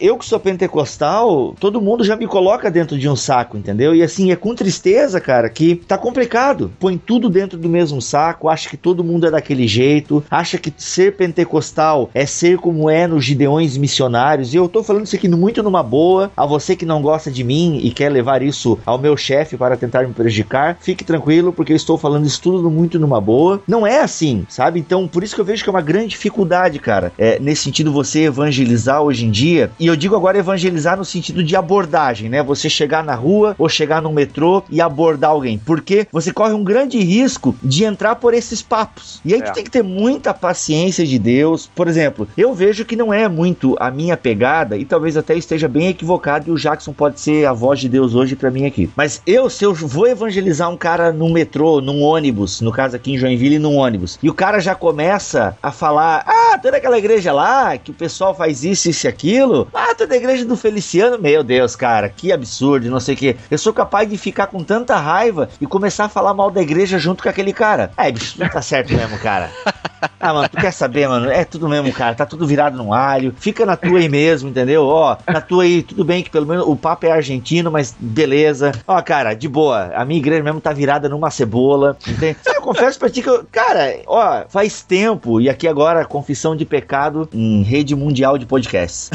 [0.00, 3.92] eu, que sou pentecostal, todo mundo já me coloca dentro de um saco, entendeu?
[3.92, 6.70] E assim, é com tristeza, cara, que tá complicado.
[6.78, 10.72] Põe tudo dentro do mesmo saco, acha que todo mundo é daquele jeito, acha que
[10.76, 14.54] ser pentecostal é ser como é nos Gideões missionários.
[14.54, 16.30] E eu tô falando isso aqui muito numa boa.
[16.36, 19.76] A você que não gosta de mim e quer levar isso ao meu chefe para
[19.76, 23.62] tentar me prejudicar, fique tranquilo, porque eu estou falando isso tudo muito numa boa.
[23.66, 24.80] Não é assim, sabe?
[24.80, 27.12] Então, por isso que eu vejo que é uma grande dificuldade, cara.
[27.16, 29.70] É, nesse sentido, você evangelizar hoje em dia.
[29.78, 32.42] E eu digo agora evangelizar no sentido de abordagem, né?
[32.42, 35.58] Você chegar na rua ou chegar no metrô e abordar alguém.
[35.58, 39.20] Porque você corre um grande risco de entrar por esses papos.
[39.24, 39.44] E aí é.
[39.44, 41.70] tu tem que ter muita paciência de Deus.
[41.74, 45.68] Por exemplo, eu vejo que não é muito a minha pegada, e talvez até esteja
[45.68, 48.88] bem equivocado, e o Jackson pode ser a voz de Deus hoje para mim aqui.
[48.96, 53.12] Mas eu, se eu vou evangelizar um cara no metrô, num ônibus, no caso aqui
[53.12, 57.32] em Joinville, num ônibus, e o cara já começa a falar: Ah, toda aquela igreja
[57.32, 59.68] lá, que o pessoal faz isso, isso e aquilo.
[59.74, 63.36] Ah, toda a igreja do Feliciano, meu Deus, cara, que absurdo, não sei o que.
[63.50, 66.98] Eu sou capaz de ficar com tanta raiva e começar a falar mal da igreja
[66.98, 67.90] junto com aquele cara.
[67.96, 69.50] É, bicho, não tá certo mesmo, cara.
[70.20, 71.30] Ah, mano, tu quer saber, mano?
[71.30, 72.14] É tudo mesmo, cara.
[72.14, 73.34] Tá tudo virado no alho.
[73.38, 74.86] Fica na tua aí mesmo, entendeu?
[74.86, 78.72] Ó, na tua aí, tudo bem que pelo menos o papo é argentino, mas beleza.
[78.86, 79.92] Ó, cara, de boa.
[79.94, 81.96] A minha igreja mesmo tá virada numa cebola.
[82.06, 82.38] Entende?
[82.56, 86.64] Eu confesso pra ti que eu, cara, ó, faz tempo, e aqui agora, confissão de
[86.64, 89.08] pecado em rede mundial de podcasts.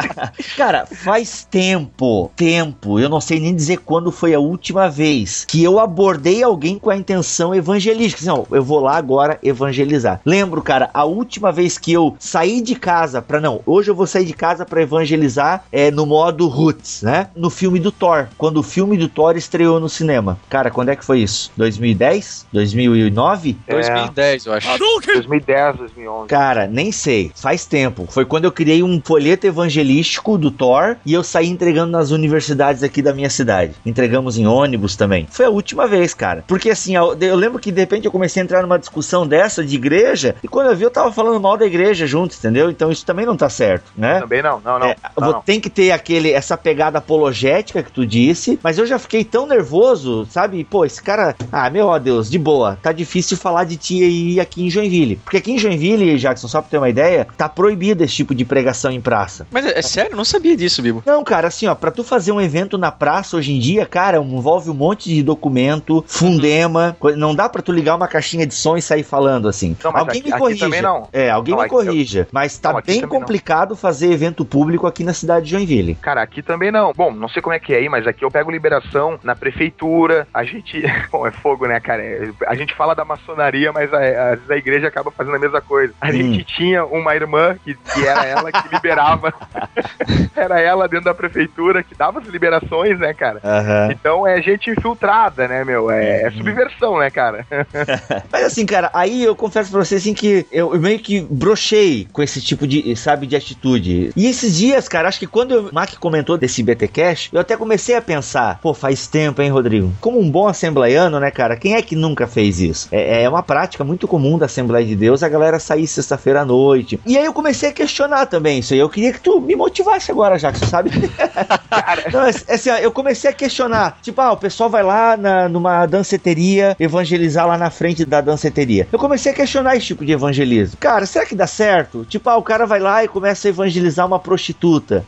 [0.56, 5.62] cara, faz tempo, tempo, eu não sei nem dizer quando foi a última vez que
[5.62, 8.22] eu abordei alguém com a intenção evangelística.
[8.22, 10.20] Assim, ó, eu vou lá agora evangelizar.
[10.24, 14.06] Lembro, cara, a última vez que eu saí de casa para não, hoje eu vou
[14.06, 17.28] sair de casa para evangelizar é no modo roots, né?
[17.34, 20.38] No filme do Thor, quando o filme do Thor estreou no cinema.
[20.48, 21.50] Cara, quando é que foi isso?
[21.56, 22.46] 2010?
[22.52, 23.56] 2009?
[23.66, 23.72] É.
[23.74, 24.78] 2010, eu acho.
[24.78, 26.28] 2010, 2011.
[26.28, 27.32] Cara, nem sei.
[27.34, 28.06] Faz tempo.
[28.08, 32.82] Foi quando eu criei um folheto evangelístico do Thor e eu saí entregando nas universidades
[32.82, 33.74] aqui da minha cidade.
[33.84, 35.26] Entregamos em ônibus também.
[35.30, 36.44] Foi a última vez, cara.
[36.46, 39.64] Porque assim, eu, eu lembro que de repente eu comecei a entrar numa discussão dessa
[39.64, 42.70] de igreja igreja, e quando eu vi, eu tava falando mal da igreja junto, entendeu?
[42.70, 44.20] Então isso também não tá certo, né?
[44.20, 44.86] Também não, não, não.
[44.88, 45.42] É, não, não.
[45.42, 49.46] Tem que ter aquele, essa pegada apologética que tu disse, mas eu já fiquei tão
[49.46, 50.64] nervoso, sabe?
[50.64, 54.40] Pô, esse cara, ah, meu ó Deus, de boa, tá difícil falar de ti aí
[54.40, 55.16] aqui em Joinville.
[55.16, 58.44] Porque aqui em Joinville, Jackson, só pra ter uma ideia, tá proibido esse tipo de
[58.44, 59.46] pregação em praça.
[59.50, 60.12] Mas é, é sério?
[60.12, 61.02] Eu não sabia disso, Bibo.
[61.06, 64.18] Não, cara, assim, ó, pra tu fazer um evento na praça hoje em dia, cara,
[64.18, 68.76] envolve um monte de documento, fundema, não dá pra tu ligar uma caixinha de som
[68.76, 69.76] e sair falando assim.
[69.82, 71.08] Não, Alguém aqui, me corrija também não.
[71.12, 72.20] É, alguém não, me corrija.
[72.20, 72.26] Eu...
[72.32, 73.76] Mas tá não, bem complicado não.
[73.76, 75.94] fazer evento público aqui na cidade de Joinville.
[75.96, 76.92] Cara, aqui também não.
[76.92, 80.26] Bom, não sei como é que é aí, mas aqui eu pego liberação na prefeitura.
[80.34, 80.82] A gente.
[81.10, 82.02] Bom, é fogo, né, cara?
[82.02, 85.38] É, a gente fala da maçonaria, mas a, às vezes a igreja acaba fazendo a
[85.38, 85.94] mesma coisa.
[86.00, 86.12] A hum.
[86.12, 89.32] gente tinha uma irmã que, que era ela que liberava.
[90.34, 93.40] era ela dentro da prefeitura que dava as liberações, né, cara?
[93.42, 93.92] Uhum.
[93.92, 95.90] Então é gente infiltrada, né, meu?
[95.90, 97.46] É, é subversão, né, cara?
[98.30, 102.06] mas assim, cara, aí eu confesso pra você assim que eu eu meio que brochei
[102.12, 104.10] com esse tipo de, sabe, de atitude.
[104.16, 107.56] E esses dias, cara, acho que quando o Mac comentou desse BT Cash, eu até
[107.56, 109.92] comecei a pensar, pô, faz tempo, hein, Rodrigo?
[110.00, 111.56] Como um bom assembleiano, né, cara?
[111.56, 112.88] Quem é que nunca fez isso?
[112.92, 116.44] É, é uma prática muito comum da Assembleia de Deus a galera sair sexta-feira à
[116.44, 117.00] noite.
[117.06, 118.80] E aí eu comecei a questionar também isso aí.
[118.80, 120.90] Eu queria que tu me motivasse agora, Jackson, sabe?
[121.70, 123.98] cara, então, assim, ó, eu comecei a questionar.
[124.02, 128.86] Tipo, ah, o pessoal vai lá na, numa danceteria evangelizar lá na frente da danceteria.
[128.92, 130.76] Eu comecei a questionar esse tipo de evangelismo evangelismo.
[130.78, 132.04] Cara, será que dá certo?
[132.04, 134.33] Tipo, ah, o cara vai lá e começa a evangelizar uma prostituta.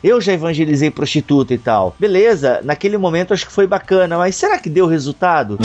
[0.03, 1.95] Eu já evangelizei prostituta e tal.
[1.99, 5.57] Beleza, naquele momento acho que foi bacana, mas será que deu resultado?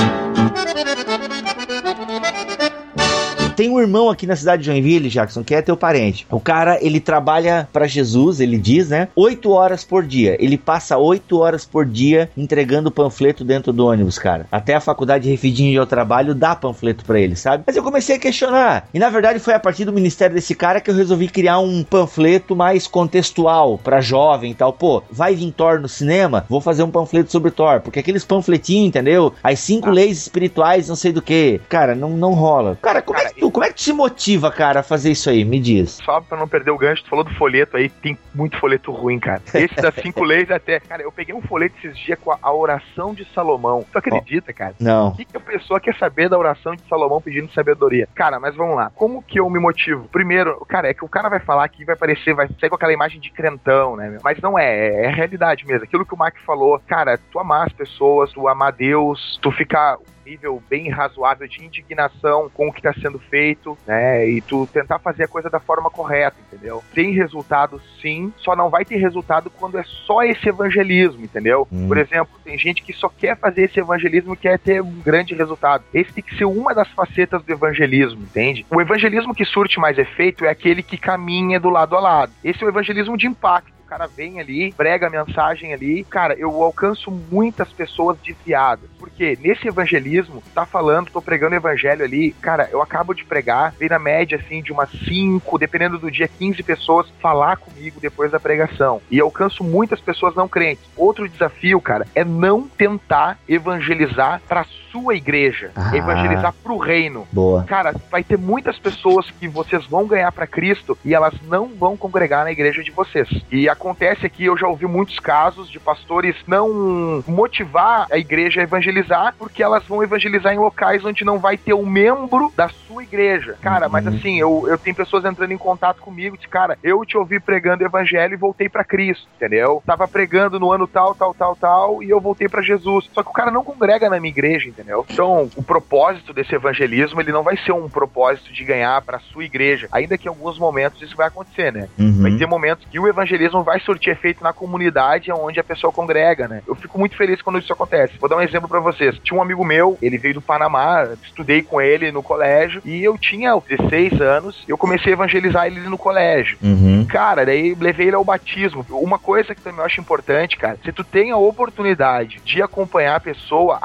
[3.63, 6.27] Tem um irmão aqui na cidade de Joinville, Jackson, que é teu parente.
[6.29, 9.07] O cara, ele trabalha para Jesus, ele diz, né?
[9.15, 10.37] Oito horas por dia.
[10.41, 14.49] Ele passa oito horas por dia entregando panfleto dentro do ônibus, cara.
[14.51, 17.63] Até a faculdade Refidinho de ao trabalho dá panfleto para ele, sabe?
[17.65, 18.89] Mas eu comecei a questionar.
[18.93, 21.85] E na verdade foi a partir do ministério desse cara que eu resolvi criar um
[21.85, 24.73] panfleto mais contextual para jovem e tal.
[24.73, 26.45] Pô, vai vir Thor no cinema?
[26.49, 27.81] Vou fazer um panfleto sobre Thor.
[27.81, 29.33] Porque aqueles panfletinhos, entendeu?
[29.41, 29.93] As cinco ah.
[29.93, 31.61] leis espirituais, não sei do que.
[31.69, 32.77] Cara, não, não rola.
[32.83, 35.11] Cara, como cara, é que tu, como é que tu se motiva, cara, a fazer
[35.11, 35.45] isso aí?
[35.45, 36.01] Me diz.
[36.05, 39.19] Só pra não perder o gancho, tu falou do folheto aí, tem muito folheto ruim,
[39.19, 39.43] cara.
[39.55, 40.81] Esse das cinco leis até.
[40.81, 43.85] Cara, eu peguei um folheto esses dias com a, a oração de Salomão.
[43.93, 44.75] Tu acredita, cara?
[44.81, 45.09] Não.
[45.09, 48.09] O que, que a pessoa quer saber da oração de Salomão pedindo sabedoria?
[48.15, 48.91] Cara, mas vamos lá.
[48.95, 50.09] Como que eu me motivo?
[50.09, 52.93] Primeiro, cara, é que o cara vai falar que vai parecer, vai sair com aquela
[52.93, 54.09] imagem de crentão, né?
[54.09, 54.21] Meu?
[54.25, 55.85] Mas não é, é, é realidade mesmo.
[55.85, 59.99] Aquilo que o Mark falou, cara, tu amar as pessoas, tu amar Deus, tu ficar
[60.25, 64.29] nível bem razoável de indignação com o que está sendo feito, né?
[64.29, 66.83] E tu tentar fazer a coisa da forma correta, entendeu?
[66.95, 71.67] Tem resultado sim, só não vai ter resultado quando é só esse evangelismo, entendeu?
[71.71, 71.89] Hum.
[71.89, 75.35] Por exemplo, tem gente que só quer fazer esse evangelismo e quer ter um grande
[75.35, 75.85] resultado.
[75.93, 78.67] Esse tem que ser uma das facetas do evangelismo, entende?
[78.71, 82.33] O evangelismo que surte mais efeito é aquele que caminha do lado a lado.
[82.45, 86.03] Esse é o evangelismo de impacto cara vem ali, prega a mensagem ali.
[86.05, 88.89] Cara, eu alcanço muitas pessoas desviadas.
[88.99, 93.91] Porque nesse evangelismo, tá falando, tô pregando evangelho ali, cara, eu acabo de pregar, vem
[93.91, 98.41] na média assim de umas 5, dependendo do dia, 15 pessoas falar comigo depois da
[98.41, 99.03] pregação.
[99.11, 100.85] E eu alcanço muitas pessoas não crentes.
[100.97, 105.97] Outro desafio, cara, é não tentar evangelizar para sua igreja, Ah.
[105.97, 107.27] evangelizar pro reino.
[107.33, 107.65] Boa.
[107.65, 111.97] Cara, vai ter muitas pessoas que vocês vão ganhar para Cristo e elas não vão
[111.97, 113.29] congregar na igreja de vocês.
[113.51, 118.65] E acontece aqui, eu já ouvi muitos casos de pastores não motivar a igreja a
[118.65, 123.03] evangelizar porque elas vão evangelizar em locais onde não vai ter um membro da sua
[123.03, 123.57] igreja.
[123.61, 124.15] Cara, mas Uhum.
[124.15, 127.85] assim, eu, eu tenho pessoas entrando em contato comigo, de cara, eu te ouvi pregando
[127.85, 129.83] evangelho e voltei para Cristo, entendeu?
[129.87, 133.09] Tava pregando no ano tal, tal, tal, tal e eu voltei para Jesus.
[133.13, 135.07] Só que o cara não congrega na minha igreja, entendeu?
[135.11, 139.45] Então, o propósito desse evangelismo, ele não vai ser um propósito de ganhar para sua
[139.45, 141.89] igreja, ainda que em alguns momentos isso vai acontecer, né?
[141.99, 142.23] Uhum.
[142.23, 146.49] Vai ter momentos que o evangelismo vai surtir efeito na comunidade onde a pessoa congrega,
[146.49, 146.63] né?
[146.67, 148.15] Eu fico muito feliz quando isso acontece.
[148.19, 149.19] Vou dar um exemplo pra vocês.
[149.23, 153.17] Tinha um amigo meu, ele veio do Panamá, estudei com ele no colégio, e eu
[153.19, 156.59] tinha 16 anos, eu comecei a evangelizar ele no colégio.
[156.63, 157.07] Uhum.
[157.09, 158.85] Cara, daí levei ele ao batismo.
[158.91, 163.17] Uma coisa que também eu acho importante, cara, se tu tem a oportunidade de acompanhar
[163.17, 163.79] a pessoa,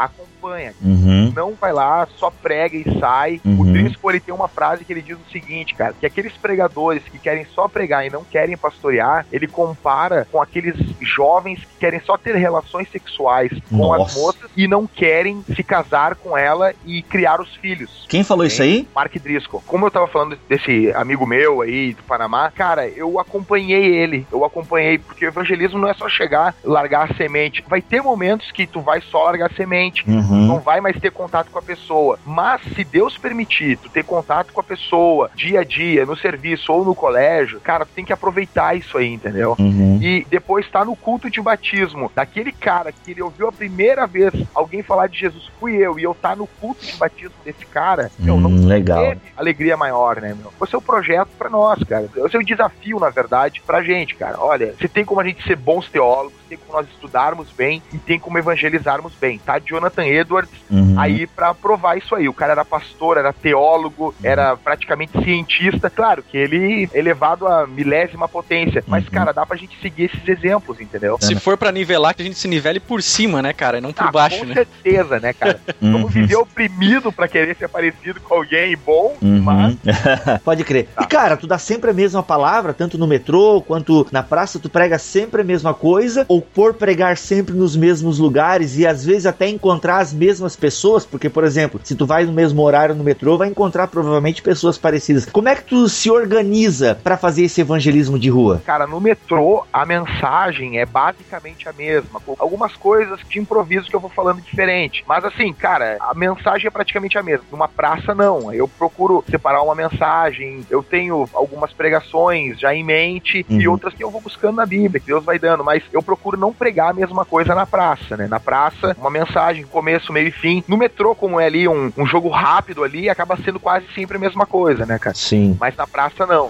[0.81, 1.33] Uhum.
[1.35, 3.41] Não vai lá, só prega e sai.
[3.43, 3.61] Uhum.
[3.61, 7.03] O Driscoll, ele tem uma frase que ele diz o seguinte, cara, que aqueles pregadores
[7.03, 11.99] que querem só pregar e não querem pastorear, ele compara com aqueles jovens que querem
[12.01, 14.19] só ter relações sexuais com as Nossa.
[14.19, 18.05] moças e não querem se casar com ela e criar os filhos.
[18.07, 18.87] Quem falou isso aí?
[18.95, 19.63] Mark Driscoll.
[19.65, 24.25] Como eu tava falando desse amigo meu aí do Panamá, cara, eu acompanhei ele.
[24.31, 27.63] Eu acompanhei, porque o evangelismo não é só chegar, largar a semente.
[27.67, 30.03] Vai ter momentos que tu vai só largar a semente.
[30.07, 30.36] Uhum.
[30.45, 32.19] Não vai mais ter contato com a pessoa.
[32.25, 36.71] Mas se Deus permitir tu ter contato com a pessoa dia a dia, no serviço
[36.71, 39.55] ou no colégio, cara, tu tem que aproveitar isso aí, entendeu?
[39.59, 39.99] Uhum.
[40.01, 44.31] E depois tá no culto de batismo daquele cara que ele ouviu a primeira vez
[44.53, 48.11] alguém falar de Jesus, fui eu, e eu tá no culto de batismo desse cara,
[48.19, 49.03] eu não Hum, legal.
[49.03, 50.51] teve alegria maior, né, meu?
[50.63, 52.09] Esse é o projeto pra nós, cara.
[52.25, 54.37] Esse é o desafio, na verdade, pra gente, cara.
[54.39, 57.99] Olha, se tem como a gente ser bons teólogos, tem como nós estudarmos bem e
[57.99, 59.59] tem como evangelizarmos bem, tá?
[59.59, 60.95] Jonathan Edwards Uhum.
[60.99, 62.27] aí pra provar isso aí.
[62.29, 65.89] O cara era pastor, era teólogo, era praticamente cientista.
[65.89, 69.11] Claro que ele é elevado à milésima potência, mas, Uhum.
[69.11, 71.17] cara, dá pra gente seguir esses exemplos, entendeu?
[71.21, 73.77] Se for pra nivelar, que a gente se nivele por cima, né, cara?
[73.77, 74.53] E não por Ah, baixo, com né?
[74.55, 75.61] certeza, né, cara?
[75.81, 76.21] Vamos Uhum.
[76.21, 79.41] viver oprimido pra querer ser parecido com alguém bom, Uhum.
[79.41, 79.77] mas
[80.43, 80.87] Pode crer.
[80.93, 81.03] Tá.
[81.03, 84.69] E cara, tu dá sempre a mesma palavra, tanto no metrô quanto na praça, tu
[84.69, 89.25] prega sempre a mesma coisa, ou por pregar sempre nos mesmos lugares e às vezes
[89.25, 93.03] até encontrar as mesmas pessoas, porque, por exemplo, se tu vai no mesmo horário no
[93.03, 95.25] metrô, vai encontrar provavelmente pessoas parecidas.
[95.25, 98.61] Como é que tu se organiza pra fazer esse evangelismo de rua?
[98.65, 102.19] Cara, no metrô, a mensagem é basicamente a mesma.
[102.19, 105.03] com Algumas coisas de improviso que eu vou falando diferente.
[105.07, 107.45] Mas assim, cara, a mensagem é praticamente a mesma.
[107.51, 108.51] Numa praça, não.
[108.53, 110.65] Eu procuro separar uma mensagem.
[110.69, 113.73] Eu tenho algumas pregações já em mente e Uhum.
[113.73, 115.63] outras que eu vou buscando na Bíblia, que Deus vai dando.
[115.63, 118.27] Mas eu procuro não pregar a mesma coisa na praça, né?
[118.27, 120.63] Na praça, uma mensagem, começo, meio e fim.
[120.67, 124.19] No metrô, como é ali um, um jogo rápido ali, acaba sendo quase sempre a
[124.19, 125.15] mesma coisa, né, cara?
[125.15, 125.55] Sim.
[125.59, 126.47] Mas na praça, não.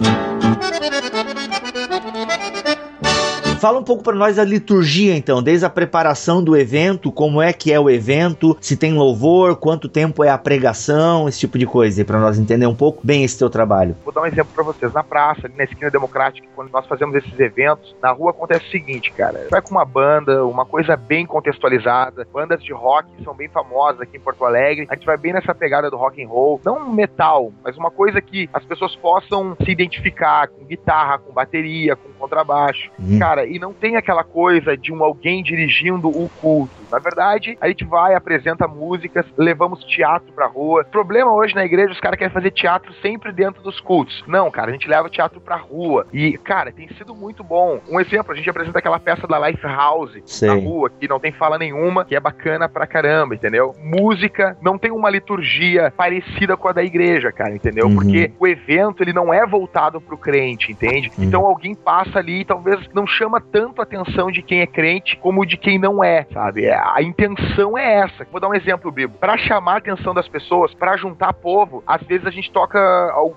[3.58, 7.52] Fala um pouco pra nós da liturgia, então, desde a preparação do evento, como é
[7.52, 11.66] que é o evento, se tem louvor, quanto tempo é a pregação, esse tipo de
[11.66, 13.96] coisa, para nós entender um pouco bem esse teu trabalho.
[14.04, 14.92] Vou dar um exemplo pra vocês.
[14.92, 18.70] Na praça, ali na esquina democrática, quando nós fazemos esses eventos, na rua acontece o
[18.70, 19.48] seguinte, cara.
[19.50, 22.28] Vai com uma banda, uma coisa bem contextualizada.
[22.32, 24.86] Bandas de rock são bem famosas aqui em Porto Alegre.
[24.88, 26.60] A gente vai bem nessa pegada do rock and roll.
[26.64, 31.96] Não metal, mas uma coisa que as pessoas possam se identificar com guitarra, com bateria,
[31.96, 32.90] com contrabaixo.
[33.00, 33.18] Hum.
[33.18, 36.72] Cara, e não tem aquela coisa de um alguém dirigindo o culto.
[36.90, 40.82] Na verdade, a gente vai, apresenta músicas, levamos teatro pra rua.
[40.82, 44.24] O problema hoje na igreja, os caras querem fazer teatro sempre dentro dos cultos.
[44.26, 46.06] Não, cara, a gente leva teatro pra rua.
[46.12, 47.80] E, cara, tem sido muito bom.
[47.88, 50.48] Um exemplo, a gente apresenta aquela peça da Life House Sei.
[50.48, 53.74] na rua, que não tem fala nenhuma, que é bacana pra caramba, entendeu?
[53.82, 57.86] Música, não tem uma liturgia parecida com a da igreja, cara, entendeu?
[57.86, 57.94] Uhum.
[57.94, 61.10] Porque o evento, ele não é voltado pro crente, entende?
[61.16, 61.24] Uhum.
[61.24, 65.16] Então alguém passa ali e talvez não chama tanto a atenção de quem é crente
[65.16, 66.64] como de quem não é, sabe?
[66.66, 68.26] É, A intenção é essa.
[68.30, 69.16] Vou dar um exemplo, Bibo.
[69.18, 72.78] Pra chamar a atenção das pessoas, pra juntar povo, às vezes a gente toca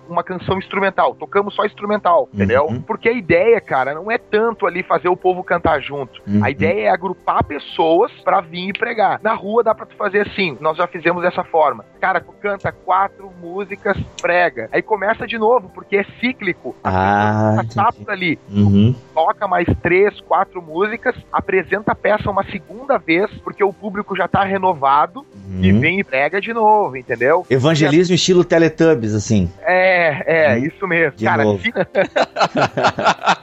[0.10, 2.66] uma canção instrumental, tocamos só instrumental, entendeu?
[2.66, 2.82] Uhum.
[2.82, 6.22] Porque a ideia, cara, não é tanto ali fazer o povo cantar junto.
[6.28, 6.44] Uhum.
[6.44, 9.20] A ideia é agrupar pessoas pra vir e pregar.
[9.24, 11.86] Na rua dá pra tu fazer assim, nós já fizemos dessa forma.
[12.00, 14.70] Cara, tu canta quatro músicas, prega.
[14.72, 16.76] Aí começa de novo, porque é cíclico.
[16.84, 17.62] Ah,
[17.98, 18.96] por ali, Uhum.
[19.14, 19.91] toca mais três,
[20.28, 25.26] quatro músicas, apresenta a peça uma segunda vez, porque o público já tá renovado
[25.60, 25.80] e Uhum.
[25.80, 27.46] vem e prega de novo, entendeu?
[27.50, 29.52] Evangelismo estilo Teletubbies, assim.
[29.62, 30.66] É, é, Hum.
[30.66, 31.18] isso mesmo.
[31.18, 31.62] De cara, novo.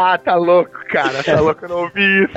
[0.00, 1.22] ah, tá louco, cara.
[1.22, 2.32] Tá louco, eu não ouvi isso.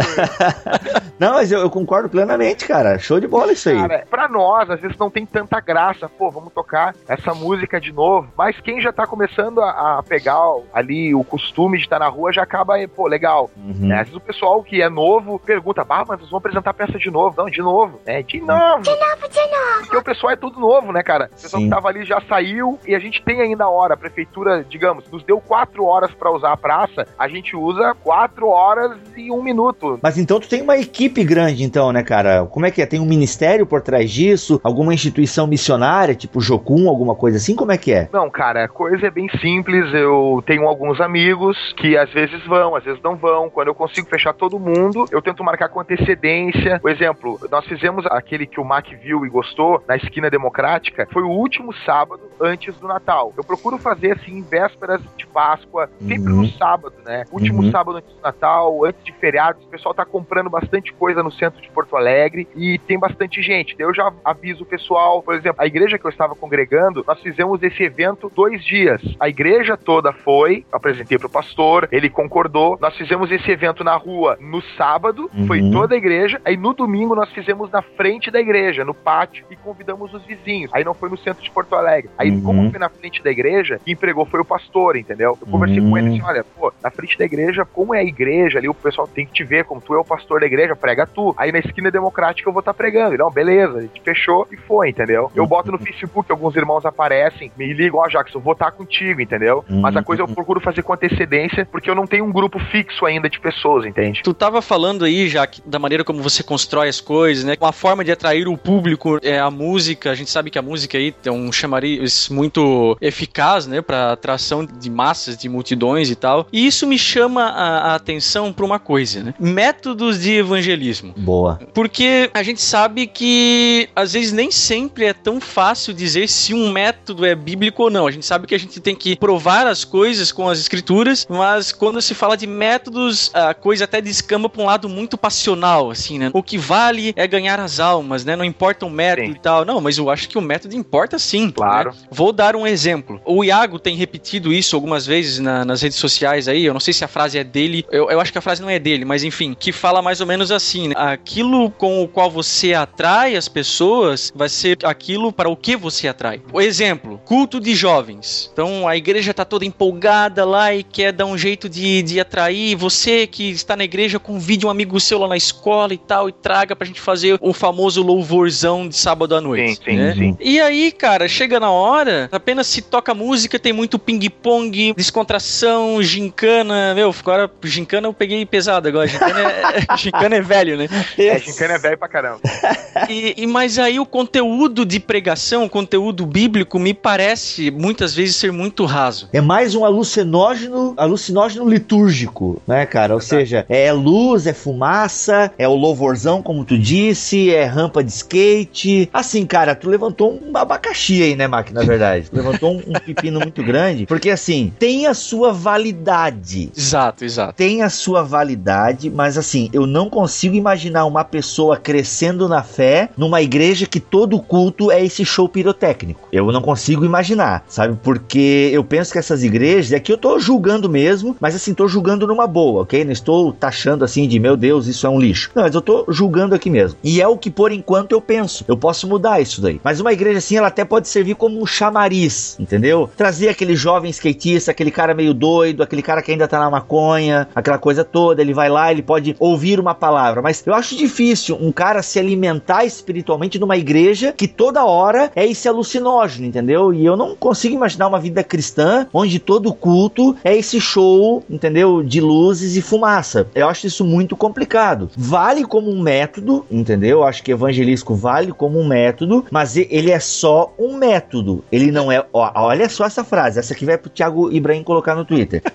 [1.19, 2.99] Não, mas eu, eu concordo plenamente, cara.
[2.99, 3.77] Show de bola isso aí.
[3.77, 6.09] Cara, pra nós, às vezes não tem tanta graça.
[6.09, 8.27] Pô, vamos tocar essa música de novo.
[8.37, 10.41] Mas quem já tá começando a, a pegar
[10.73, 13.49] ali o costume de estar na rua já acaba, pô, legal.
[13.55, 13.87] Uhum.
[13.87, 13.95] Né?
[13.95, 16.97] Às vezes o pessoal que é novo pergunta, bah, mas vocês vão apresentar a peça
[16.97, 17.35] de novo.
[17.37, 18.01] Não, de novo.
[18.05, 18.81] É, de novo.
[18.81, 19.81] De novo, de novo.
[19.81, 21.29] Porque o pessoal é tudo novo, né, cara?
[21.31, 21.69] O pessoal Sim.
[21.69, 23.93] que tava ali já saiu e a gente tem ainda a hora.
[23.93, 28.47] A prefeitura, digamos, nos deu quatro horas pra usar a praça, a gente usa quatro
[28.47, 29.99] horas e um minuto.
[30.01, 32.45] Mas então tu tem uma equipe grande, então, né, cara?
[32.45, 32.85] Como é que é?
[32.85, 34.59] Tem um ministério por trás disso?
[34.63, 37.55] Alguma instituição missionária, tipo Jocum, alguma coisa assim?
[37.55, 38.09] Como é que é?
[38.11, 39.93] Não, cara, a coisa é bem simples.
[39.93, 43.49] Eu tenho alguns amigos que às vezes vão, às vezes não vão.
[43.49, 46.79] Quando eu consigo fechar todo mundo, eu tento marcar com antecedência.
[46.79, 51.23] Por exemplo, nós fizemos aquele que o Mac viu e gostou, na esquina democrática, foi
[51.23, 53.33] o último sábado antes do Natal.
[53.37, 56.43] Eu procuro fazer assim, em vésperas de Páscoa, sempre Uhum.
[56.43, 57.23] no sábado, né?
[57.43, 57.71] Último Uhum.
[57.71, 61.61] sábado antes do Natal, antes de feriados, o pessoal tá comprando bastante coisa no centro
[61.61, 63.75] de Porto Alegre e tem bastante gente.
[63.77, 67.19] Daí eu já aviso o pessoal, por exemplo, a igreja que eu estava congregando, nós
[67.21, 69.01] fizemos esse evento dois dias.
[69.19, 72.77] A igreja toda foi, apresentei pro pastor, ele concordou.
[72.81, 75.47] Nós fizemos esse evento na rua no sábado, Uhum.
[75.47, 76.39] foi toda a igreja.
[76.45, 80.71] Aí no domingo nós fizemos na frente da igreja, no pátio, e convidamos os vizinhos.
[80.73, 82.09] Aí não foi no centro de Porto Alegre.
[82.17, 82.41] Aí, Uhum.
[82.41, 85.37] como foi na frente da igreja, quem pregou foi o pastor, entendeu?
[85.41, 85.89] Eu conversei Uhum.
[85.91, 88.73] com ele assim: olha, pô, na frente da igreja, como é a igreja ali, o
[88.73, 91.33] pessoal tem que te ver, como tu é o pastor da igreja, prega tu.
[91.37, 93.17] Aí na esquina democrática eu vou estar pregando.
[93.17, 95.31] Não, beleza, a gente fechou e foi, entendeu?
[95.35, 99.63] Eu boto no Facebook, alguns irmãos aparecem, me ligam, ó, Jackson, vou estar contigo, entendeu?
[99.69, 103.05] Mas a coisa eu procuro fazer com antecedência, porque eu não tenho um grupo fixo
[103.05, 104.21] ainda de pessoas, entende?
[104.23, 107.55] Tu tava falando aí, já que da maneira como você constrói as coisas, né?
[107.59, 110.11] Uma forma de atrair o público é a música.
[110.11, 113.81] A gente sabe que a música aí tem um chamariz muito eficaz, né?
[113.81, 116.47] Pra atração de massas, de multidões e tal.
[116.51, 119.33] E isso me chama a, a atenção pra uma coisa, né?
[119.39, 121.13] Métodos de evangelismo.
[121.17, 121.59] Boa.
[121.73, 126.71] Porque a gente sabe que às vezes nem sempre é tão fácil dizer se um
[126.71, 128.07] método é bíblico ou não.
[128.07, 131.71] A gente sabe que a gente tem que provar as coisas com as escrituras, mas
[131.71, 136.17] quando se fala de métodos, a coisa até descamba para um lado muito passional, assim,
[136.17, 136.31] né?
[136.33, 138.35] O que vale é ganhar as almas, né?
[138.35, 139.33] Não importa o método Sim.
[139.33, 139.65] e tal.
[139.65, 141.49] Não, mas eu acho que o método importa sim.
[141.51, 141.91] Claro.
[141.91, 141.97] né?
[142.09, 143.21] Vou dar um exemplo.
[143.25, 146.65] O Iago tem repetido isso algumas vezes na- nas redes sociais aí.
[146.65, 147.85] Eu não sei se a frase é dele.
[147.91, 150.27] Eu, eu acho que a frase não é dele, mas enfim, que fala mais ou
[150.27, 150.95] menos assim: né?
[150.97, 156.07] aquilo com o qual você atrai as pessoas vai ser aquilo para o que você
[156.07, 156.41] atrai.
[156.51, 158.49] O exemplo: culto de jovens.
[158.51, 162.75] Então a igreja tá toda empolgada lá e quer dar um jeito de, de atrair.
[162.75, 166.31] Você que está na igreja, convide um amigo seu lá na escola e tal, e
[166.31, 169.75] traga pra gente fazer o famoso louvorzão de sábado à noite.
[169.75, 170.13] Sim, sim, né?
[170.13, 170.37] sim.
[170.39, 176.92] E aí, cara, chega na hora, apenas se toca música, tem muito ping-pong, descontração, gincana.
[176.93, 179.07] Meu, agora, gincana eu peguei pesado agora.
[179.07, 179.63] Gincana é,
[179.97, 180.87] gincana é velho, né?
[181.17, 182.39] É, gincana é velho pra caramba.
[183.09, 188.35] E, e- mas aí o conteúdo de pregação, o conteúdo bíblico, me parece muitas vezes
[188.35, 189.27] ser muito raso.
[189.33, 193.15] É mais um alucinógeno, alucinógeno litúrgico, né, cara?
[193.15, 198.11] Ou seja, é luz, é fumaça, é o louvorzão, como tu disse, é rampa de
[198.11, 199.09] skate.
[199.11, 202.29] Assim, cara, tu levantou um abacaxi aí, né, Mac, na verdade.
[202.29, 206.71] Tu levantou um, um pepino muito grande, porque assim, tem a sua validade.
[206.83, 207.53] Exato, exato.
[207.55, 213.09] Tem a sua validade, mas assim, eu não consigo imaginar uma pessoa crescendo na fé
[213.17, 216.27] numa igreja que todo culto é esse show pirotécnico.
[216.31, 217.97] Eu não consigo imaginar, sabe?
[218.03, 222.27] Porque eu penso que essas igrejas, aqui eu tô julgando mesmo, mas assim, tô julgando
[222.27, 223.03] numa boa, ok?
[223.05, 225.51] Não estou taxando assim de meu Deus, isso é um lixo.
[225.55, 226.97] Não, mas eu tô julgando aqui mesmo.
[227.03, 228.65] E é o que por enquanto eu penso.
[228.67, 229.79] Eu posso mudar isso daí.
[229.83, 233.09] Mas uma igreja assim, ela até pode servir como um chamariz, entendeu?
[233.15, 237.47] Trazer aquele jovem skatista, aquele cara meio doido, aquele cara que ainda tá na maconha,
[237.55, 238.41] aquela coisa toda.
[238.41, 240.41] Ele vai lá, ele pode ouvir uma palavra.
[240.41, 245.45] Mas eu acho difícil um cara se alimentar espiritualmente numa igreja que toda hora é
[245.45, 246.93] esse alucinógeno, entendeu?
[246.93, 252.03] E eu não consigo imaginar uma vida cristã onde todo culto é esse show, entendeu?
[252.03, 253.47] De luzes e fumaça.
[253.53, 255.09] Eu acho isso muito complicado.
[255.15, 257.19] Vale como um método, entendeu?
[257.19, 261.63] Eu acho que evangelístico vale como um método, mas ele é só um método.
[261.71, 262.25] Ele não é.
[262.33, 263.59] ó, olha só essa frase.
[263.59, 265.61] Essa aqui vai pro Thiago Ibrahim colocar no Twitter.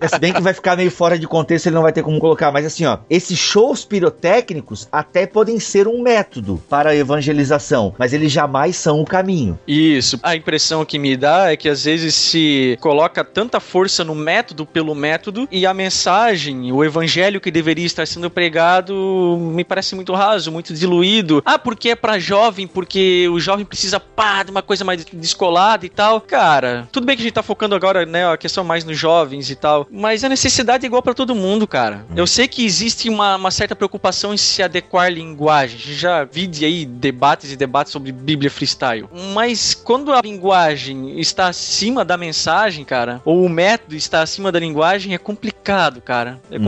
[0.00, 2.18] É, Se bem que vai ficar meio fora de contexto, ele não vai ter como
[2.18, 2.50] colocar.
[2.52, 8.12] Mas assim, ó, esses shows pirotécnicos até podem ser um método para a evangelização, mas
[8.12, 9.58] eles jamais são o caminho.
[9.66, 10.18] Isso.
[10.22, 14.66] A impressão que me dá é que às vezes se coloca tanta força no método
[14.66, 20.12] pelo método e a mensagem, o evangelho que deveria estar sendo pregado, me parece muito
[20.12, 21.42] raso, muito diluído.
[21.44, 25.84] Ah, porque é pra jovem, porque o jovem precisa pá, de uma coisa mais descolada
[25.86, 26.20] e tal.
[26.20, 29.50] Cara, tudo bem que a gente tá focando agora, né, a questão mais nos jovens
[29.50, 32.04] e tal, mas a necessidade é igual pra todo mundo, cara.
[32.14, 35.78] Eu sei que existe uma, uma certa preocupação em se adequar à linguagem.
[35.80, 39.08] Já vi de aí debates e debates sobre Bíblia freestyle.
[39.32, 44.60] Mas quando a linguagem está acima da mensagem, cara, ou o método está acima da
[44.60, 46.38] linguagem, é complicado, cara.
[46.50, 46.64] É Uhum.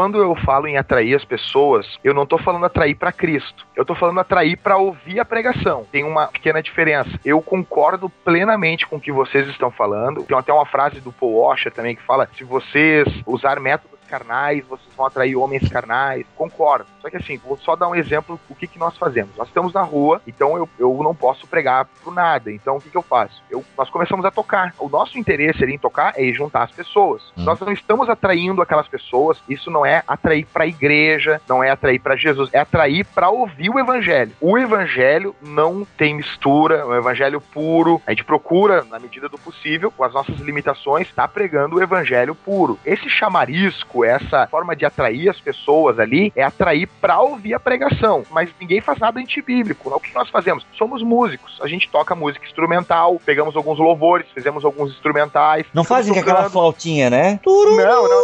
[0.00, 3.66] Quando eu falo em atrair as pessoas, eu não tô falando atrair pra Cristo.
[3.76, 5.86] Eu tô falando atrair pra ouvir a pregação.
[5.92, 7.20] Tem uma pequena diferença.
[7.22, 10.22] Eu concordo plenamente com o que vocês estão falando.
[10.22, 14.64] Tem até uma frase do Paul Washer também que fala: se vocês usar métodos carnais,
[14.66, 16.26] vocês vão atrair homens carnais.
[16.36, 16.86] Concordo.
[17.00, 19.36] Só que assim, vou só dar um exemplo do que, que nós fazemos.
[19.36, 22.50] Nós estamos na rua, então eu, eu não posso pregar pro nada.
[22.50, 23.42] Então o que, que eu faço?
[23.48, 24.74] Eu, nós começamos a tocar.
[24.78, 27.22] O nosso interesse ali em tocar é juntar as pessoas.
[27.36, 27.44] Hum.
[27.44, 29.40] Nós não estamos atraindo aquelas pessoas.
[29.48, 33.70] Isso não é atrair pra igreja, não é atrair pra Jesus, é atrair pra ouvir
[33.70, 34.32] o evangelho.
[34.40, 38.02] O evangelho não tem mistura, é um evangelho puro.
[38.06, 42.34] A gente procura, na medida do possível, com as nossas limitações, estar pregando o evangelho
[42.34, 42.78] puro.
[42.84, 48.22] Esse chamarisco, essa forma de atrair as pessoas ali, é atrair pra ouvir a pregação.
[48.30, 49.90] Mas ninguém faz nada antibíblico.
[49.94, 50.64] O que nós fazemos?
[50.76, 51.58] Somos músicos.
[51.62, 55.66] A gente toca música instrumental, pegamos alguns louvores, fizemos alguns instrumentais.
[55.74, 56.52] Não fazem com aquela tocando.
[56.52, 57.40] flautinha, né?
[57.46, 58.22] Não, não, não.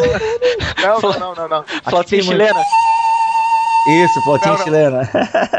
[0.83, 1.65] Não, não, não, não, não.
[1.89, 2.61] Flautinha chilena.
[3.89, 4.65] Isso, flautinha Não, não.
[4.65, 5.11] chilena.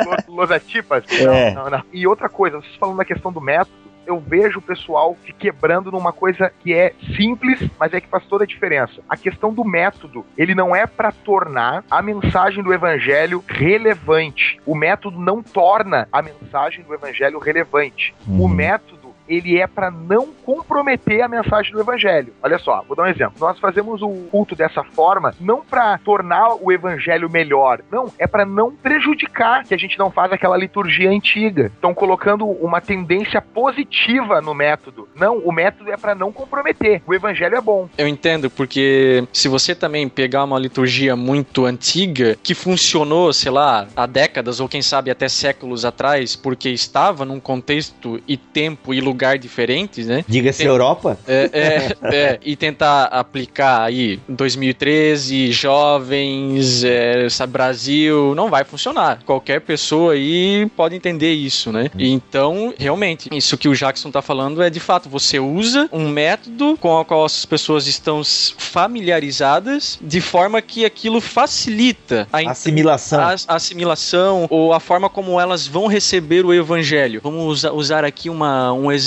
[0.06, 1.04] Los- Los Atipas?
[1.12, 1.52] É.
[1.52, 1.84] Não, não, não.
[1.94, 3.72] E outra coisa, vocês falando da questão do método,
[4.08, 8.26] eu vejo o pessoal se quebrando numa coisa que é simples, mas é que faz
[8.26, 9.02] toda a diferença.
[9.08, 14.60] A questão do método, ele não é para tornar a mensagem do evangelho relevante.
[14.66, 18.16] O método não torna a mensagem do evangelho relevante.
[18.28, 18.48] O Uhum.
[18.48, 18.97] método
[19.28, 22.34] ele é para não comprometer a mensagem do evangelho.
[22.42, 23.36] Olha só, vou dar um exemplo.
[23.40, 28.46] Nós fazemos o culto dessa forma não para tornar o evangelho melhor, não, é para
[28.46, 31.72] não prejudicar que a gente não faz aquela liturgia antiga.
[31.74, 35.08] Estão colocando uma tendência positiva no método.
[35.16, 37.02] Não, o método é para não comprometer.
[37.06, 37.90] O evangelho é bom.
[37.98, 43.88] Eu entendo, porque se você também pegar uma liturgia muito antiga, que funcionou, sei lá,
[43.96, 49.02] há décadas ou quem sabe até séculos atrás, porque estava num contexto e tempo e
[49.02, 50.24] lugar diferentes, né?
[50.28, 51.18] Diga-se Tem- Europa.
[51.28, 59.20] É, é, é, e tentar aplicar aí 2013, jovens, é, sabe, Brasil, não vai funcionar.
[59.26, 61.90] Qualquer pessoa aí pode entender isso, né?
[61.98, 66.08] E Então, realmente, isso que o Jackson tá falando é de fato, você usa um
[66.10, 68.22] método com o qual as pessoas estão
[68.58, 73.20] familiarizadas, de forma que aquilo facilita a Assimilação.
[73.20, 77.20] a, assimilação ou a forma como elas vão receber o evangelho.
[77.24, 79.07] Vamos usa- usar aqui uma, um exemplo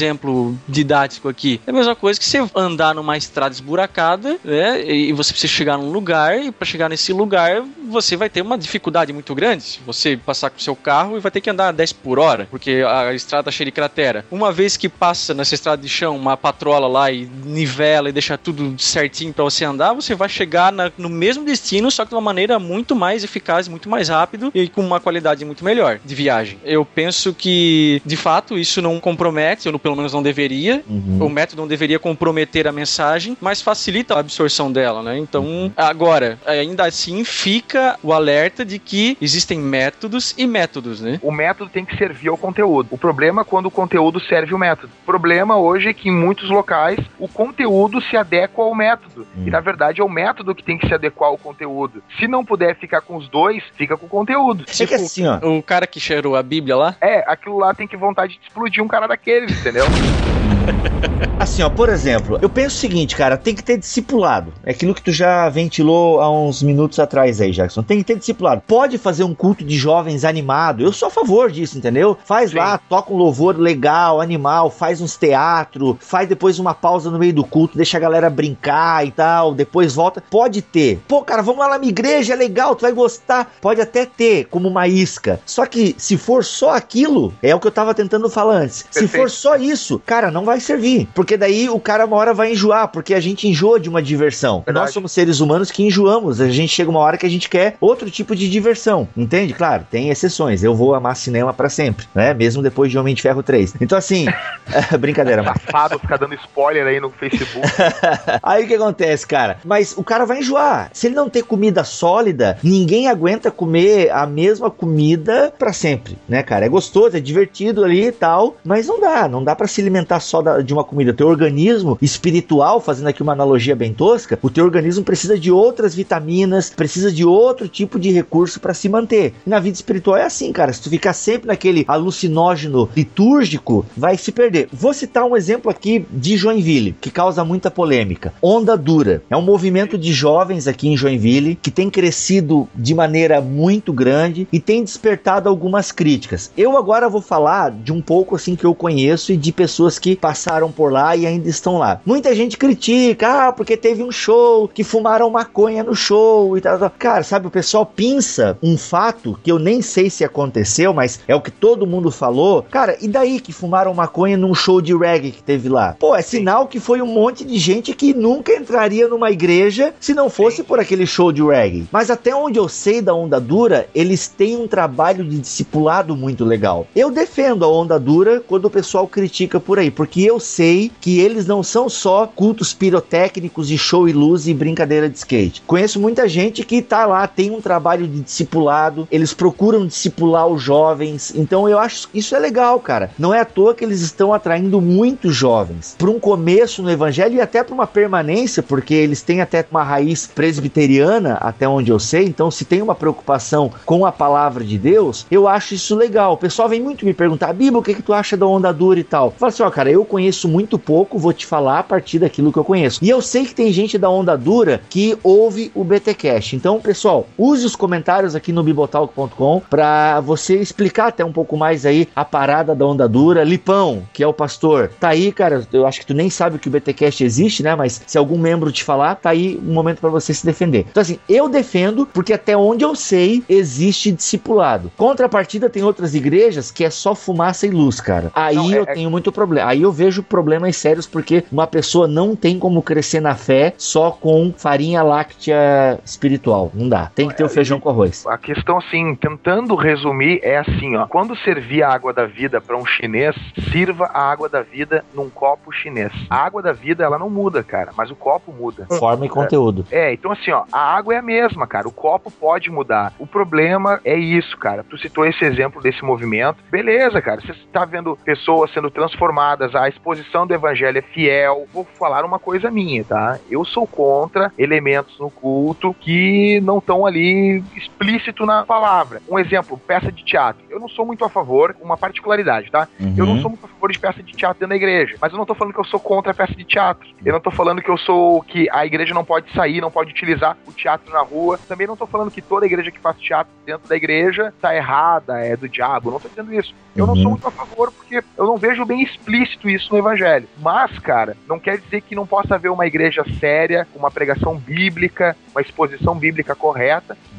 [0.69, 1.61] didático aqui.
[1.67, 4.85] É a mesma coisa que você andar numa estrada esburacada, né?
[4.91, 8.57] E você precisa chegar num lugar e para chegar nesse lugar você vai ter uma
[8.57, 9.63] dificuldade muito grande.
[9.63, 12.19] Se você passar com o seu carro e vai ter que andar a 10 por
[12.19, 14.25] hora, porque a estrada cheia de cratera.
[14.31, 18.39] Uma vez que passa nessa estrada de chão uma patrola lá e nivela e deixa
[18.39, 22.15] tudo certinho para você andar, você vai chegar na- no mesmo destino, só que de
[22.15, 26.15] uma maneira muito mais eficaz, muito mais rápido e com uma qualidade muito melhor de
[26.15, 26.59] viagem.
[26.65, 30.83] Eu penso que, de fato, isso não compromete, ou pelo menos não deveria.
[30.89, 31.19] Uhum.
[31.27, 35.19] O método não deveria comprometer a mensagem, mas facilita a absorção dela, né?
[35.19, 41.19] Então, agora, ainda assim fica o alerta de que existem métodos e métodos, né?
[41.23, 42.89] O método tem que servir ao conteúdo.
[42.91, 44.93] O problema é quando o conteúdo serve o método.
[45.03, 49.27] O problema hoje é que em muitos locais o conteúdo se adequa ao método.
[49.37, 49.45] Hum.
[49.47, 52.03] E na verdade é o método que tem que se adequar ao conteúdo.
[52.19, 54.65] Se não puder ficar com os dois, fica com o conteúdo.
[54.69, 55.39] É que assim, ó.
[55.39, 58.83] O cara que cheirou a Bíblia lá, É, aquilo lá tem que vontade de explodir
[58.83, 59.85] um cara daqueles, entendeu?
[61.39, 64.53] Assim, ó, por exemplo, eu penso o seguinte, cara, tem que ter discipulado.
[64.63, 67.83] É aquilo que tu já ventilou há uns minutos atrás aí, Jackson.
[67.83, 68.63] Tem que ter discipulado.
[68.67, 70.83] Pode fazer um culto de jovens animado.
[70.83, 72.17] Eu sou a favor disso, entendeu?
[72.25, 72.59] Faz Sim.
[72.59, 77.33] lá, toca um louvor legal, animal, faz uns teatro, faz depois uma pausa no meio
[77.33, 80.23] do culto, deixa a galera brincar e tal, depois volta.
[80.31, 81.01] Pode ter.
[81.09, 83.53] Pô, cara, vamos lá na minha igreja, é legal, tu vai gostar.
[83.61, 85.41] Pode até ter como uma isca.
[85.47, 88.85] Só que se for só aquilo, é o que eu tava tentando falar antes.
[88.91, 89.23] Se Perfeito.
[89.23, 91.09] for só isso, cara, não vai vai servir.
[91.15, 94.63] Porque daí o cara uma hora vai enjoar, porque a gente enjoa de uma diversão.
[94.67, 94.87] Verdade.
[94.87, 96.41] Nós somos seres humanos que enjoamos.
[96.41, 99.09] A gente chega uma hora que a gente quer outro tipo de diversão.
[99.17, 99.53] Entende?
[99.55, 100.63] Claro, tem exceções.
[100.63, 102.33] Eu vou amar cinema pra sempre, né?
[102.35, 103.75] Mesmo depois de Homem de Ferro 3.
[103.81, 104.27] Então, assim,
[104.99, 105.63] brincadeira, Marcos.
[105.65, 107.67] Safado ficar dando spoiler aí no Facebook.
[108.43, 109.59] Aí o que acontece, cara?
[109.65, 110.91] Mas o cara vai enjoar.
[110.93, 116.43] Se ele não ter comida sólida, ninguém aguenta comer a mesma comida pra sempre, né,
[116.43, 116.65] cara?
[116.67, 120.21] É gostoso, é divertido ali e tal, mas não dá, não dá pra se alimentar
[120.21, 121.11] só da- de uma comida.
[121.11, 125.51] O teu organismo espiritual, fazendo aqui uma analogia bem tosca, o teu organismo precisa de
[125.51, 129.35] outras vitaminas, precisa de outro tipo de recurso pra se manter.
[129.45, 130.73] Na vida espiritual é assim, cara.
[130.73, 134.69] Se tu ficar sempre naquele alucinógeno litúrgico, vai se perder.
[134.73, 138.33] Vou citar um exemplo aqui de Joinville, que causa muita polêmica.
[138.43, 139.23] Onda Dura.
[139.29, 144.49] É um movimento de jovens aqui em Joinville que tem crescido de maneira muito grande
[144.53, 146.51] e tem despertado algumas críticas.
[146.57, 150.17] Eu agora vou falar de um pouco assim que eu conheço e de pessoas que
[150.17, 152.01] passaram por lá e ainda estão lá.
[152.07, 156.79] Muita gente critica, ah, porque teve um show que fumaram maconha no show e tal.
[156.79, 156.93] tal.
[156.99, 161.35] Cara, sabe, o pessoal pinça um fato que eu nem sei se aconteceu, mas é
[161.35, 162.65] o que todo mundo falou.
[162.69, 165.95] Cara, e daí que fumaram maconha num show de reggae que teve lá?
[165.99, 170.13] Pô, é sinal que foi um monte de gente que nunca entraria numa igreja se
[170.13, 171.87] não fosse por aquele show de reggae.
[171.93, 176.45] Mas até onde eu sei da Onda Dura, eles têm um trabalho de discipulado muito
[176.45, 176.87] legal.
[176.97, 181.21] Eu defendo a Onda Dura quando o pessoal critica por aí, porque eu sei que
[181.21, 185.63] eles não são só cultos pirotécnicos de show e luz e brincadeira de skate.
[185.67, 190.63] Conheço muita gente que tá lá, tem um trabalho de discipulado, eles procuram discipular os
[190.63, 191.33] jovens.
[191.35, 193.11] Então eu acho isso é legal, cara.
[193.19, 197.37] Não é à toa que eles estão atraindo muitos jovens para um começo no evangelho
[197.37, 201.99] e até para uma permanência, porque eles têm até uma raiz presbiteriana, até onde eu
[201.99, 202.25] sei.
[202.25, 206.35] Então, se tem uma preocupação com a palavra de Deus, eu acho isso legal.
[206.35, 209.01] O pessoal vem muito me perguntar, Bíblia, o que, que tu acha da onda dura
[209.01, 209.33] e tal?
[209.37, 212.59] Fala assim, ó, cara, eu conheço muito pouco, vou te falar a partir daquilo que
[212.59, 213.01] eu conheço.
[213.03, 216.57] E eu sei que tem gente da onda dura que ouve o BTcast.
[216.57, 221.85] Então, pessoal, use os comentários aqui no bibotalk.com para você explicar até um pouco mais
[221.87, 223.45] aí a parada da onda dura.
[223.45, 225.67] Lipão, que é o pastor, tá aí, cara.
[225.73, 227.75] Eu acho que tu nem sabe que o BTcast existe, né?
[227.75, 230.87] Mas se algum membro te falar, tá aí um momento para você se defender.
[230.91, 234.91] Então, assim, eu defendo porque até onde eu sei existe discipulado.
[234.97, 238.31] Contrapartida, tem outras igrejas que é só fumaça e luz, cara.
[238.35, 239.71] Aí Não, é- eu é- tenho muito problema.
[239.71, 244.11] Aí eu vejo problemas sérios porque uma pessoa não tem como crescer na fé só
[244.11, 246.71] com farinha láctea espiritual.
[246.75, 247.00] Não dá.
[247.07, 248.27] Tem que ter o feijão com arroz.
[248.27, 251.07] A questão, assim, tentando resumir, é assim, ó.
[251.07, 253.37] Quando servir a água da vida para um chinês,
[253.71, 256.13] sirva a água da vida num copo chinês.
[256.29, 258.87] A água da vida, ela não muda, cara, mas o copo muda.
[258.99, 259.87] Forma e conteúdo.
[259.91, 261.89] É, então assim, ó, a água é a mesma, cara.
[261.89, 263.13] O copo pode mudar.
[263.19, 264.85] O problema é isso, cara.
[264.85, 266.59] Tu citou esse exemplo desse movimento.
[266.71, 267.41] Beleza, cara.
[267.41, 271.67] Você tá vendo pessoas sendo transformadas, a exposição do evangelho é fiel.
[271.73, 273.39] Vou falar uma coisa minha, tá?
[273.51, 279.23] Eu sou contra elementos no culto que não estão ali explícito na palavra.
[279.29, 280.65] Um exemplo, peça de teatro.
[280.69, 282.89] Eu não sou muito a favor, uma particularidade, tá?
[283.17, 283.41] Eu não Uhum.
[283.41, 285.55] sou muito a favor de peça de teatro dentro da igreja, mas eu não tô
[285.55, 287.09] falando que eu sou contra a peça de teatro.
[287.25, 290.11] Eu não tô falando que eu sou que a igreja não pode sair, não pode
[290.11, 291.59] utilizar o teatro na rua.
[291.69, 295.39] Também não tô falando que toda igreja que faz teatro dentro da igreja tá errada,
[295.39, 296.11] é do diabo.
[296.11, 296.75] Não tô dizendo isso.
[296.97, 297.23] Eu não Uhum.
[297.23, 300.49] sou muito a favor porque eu não vejo bem explícito isso no evangelho.
[300.59, 305.37] Mas, cara, não quer dizer que não possa haver uma igreja séria, uma pregação bíblica,
[305.55, 306.80] uma exposição bíblica correta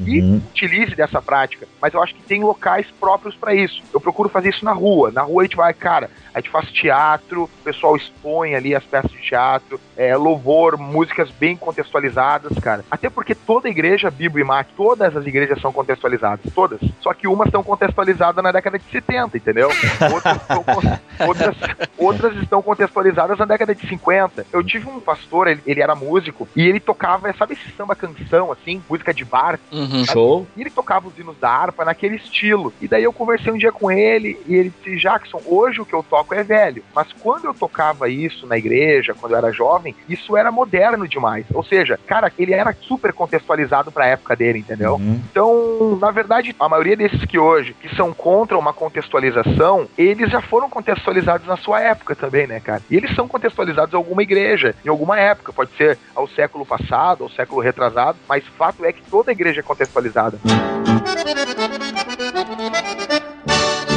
[0.05, 0.41] e Uhum.
[0.51, 1.67] utilize dessa prática.
[1.81, 3.81] Mas eu acho que tem locais próprios para isso.
[3.93, 5.11] Eu procuro fazer isso na rua.
[5.11, 8.83] Na rua a gente vai, cara, a gente faz teatro, o pessoal expõe ali as
[8.83, 12.83] peças de teatro, é, louvor, músicas bem contextualizadas, cara.
[12.89, 16.79] Até porque toda igreja, Bíblia e MAC, todas as igrejas são contextualizadas, todas.
[17.01, 19.69] Só que umas estão contextualizadas na década de 70, entendeu?
[20.13, 20.63] Outras, estão
[21.27, 21.55] outras,
[21.97, 24.45] outras estão contextualizadas na década de 50.
[24.53, 28.51] Eu tive um pastor, ele, ele era músico, e ele tocava, sabe esse samba canção,
[28.51, 29.59] assim, música de bar?
[29.71, 30.05] Uhum.
[30.05, 30.47] Show.
[30.55, 32.73] E ele tocava os hinos da harpa naquele estilo.
[32.81, 35.93] E daí eu conversei um dia com ele e ele disse: Jackson, hoje o que
[35.93, 36.83] eu toco é velho.
[36.93, 41.45] Mas quando eu tocava isso na igreja, quando eu era jovem, isso era moderno demais.
[41.53, 44.95] Ou seja, cara, ele era super contextualizado pra época dele, entendeu?
[44.95, 45.21] Uhum.
[45.31, 50.41] Então, na verdade, a maioria desses que hoje, que são contra uma contextualização, eles já
[50.41, 52.81] foram contextualizados na sua época também, né, cara?
[52.89, 57.23] E eles são contextualizados em alguma igreja, em alguma época, pode ser ao século passado,
[57.23, 60.39] ao século retrasado, mas fato é que toda igreja é contextualizada.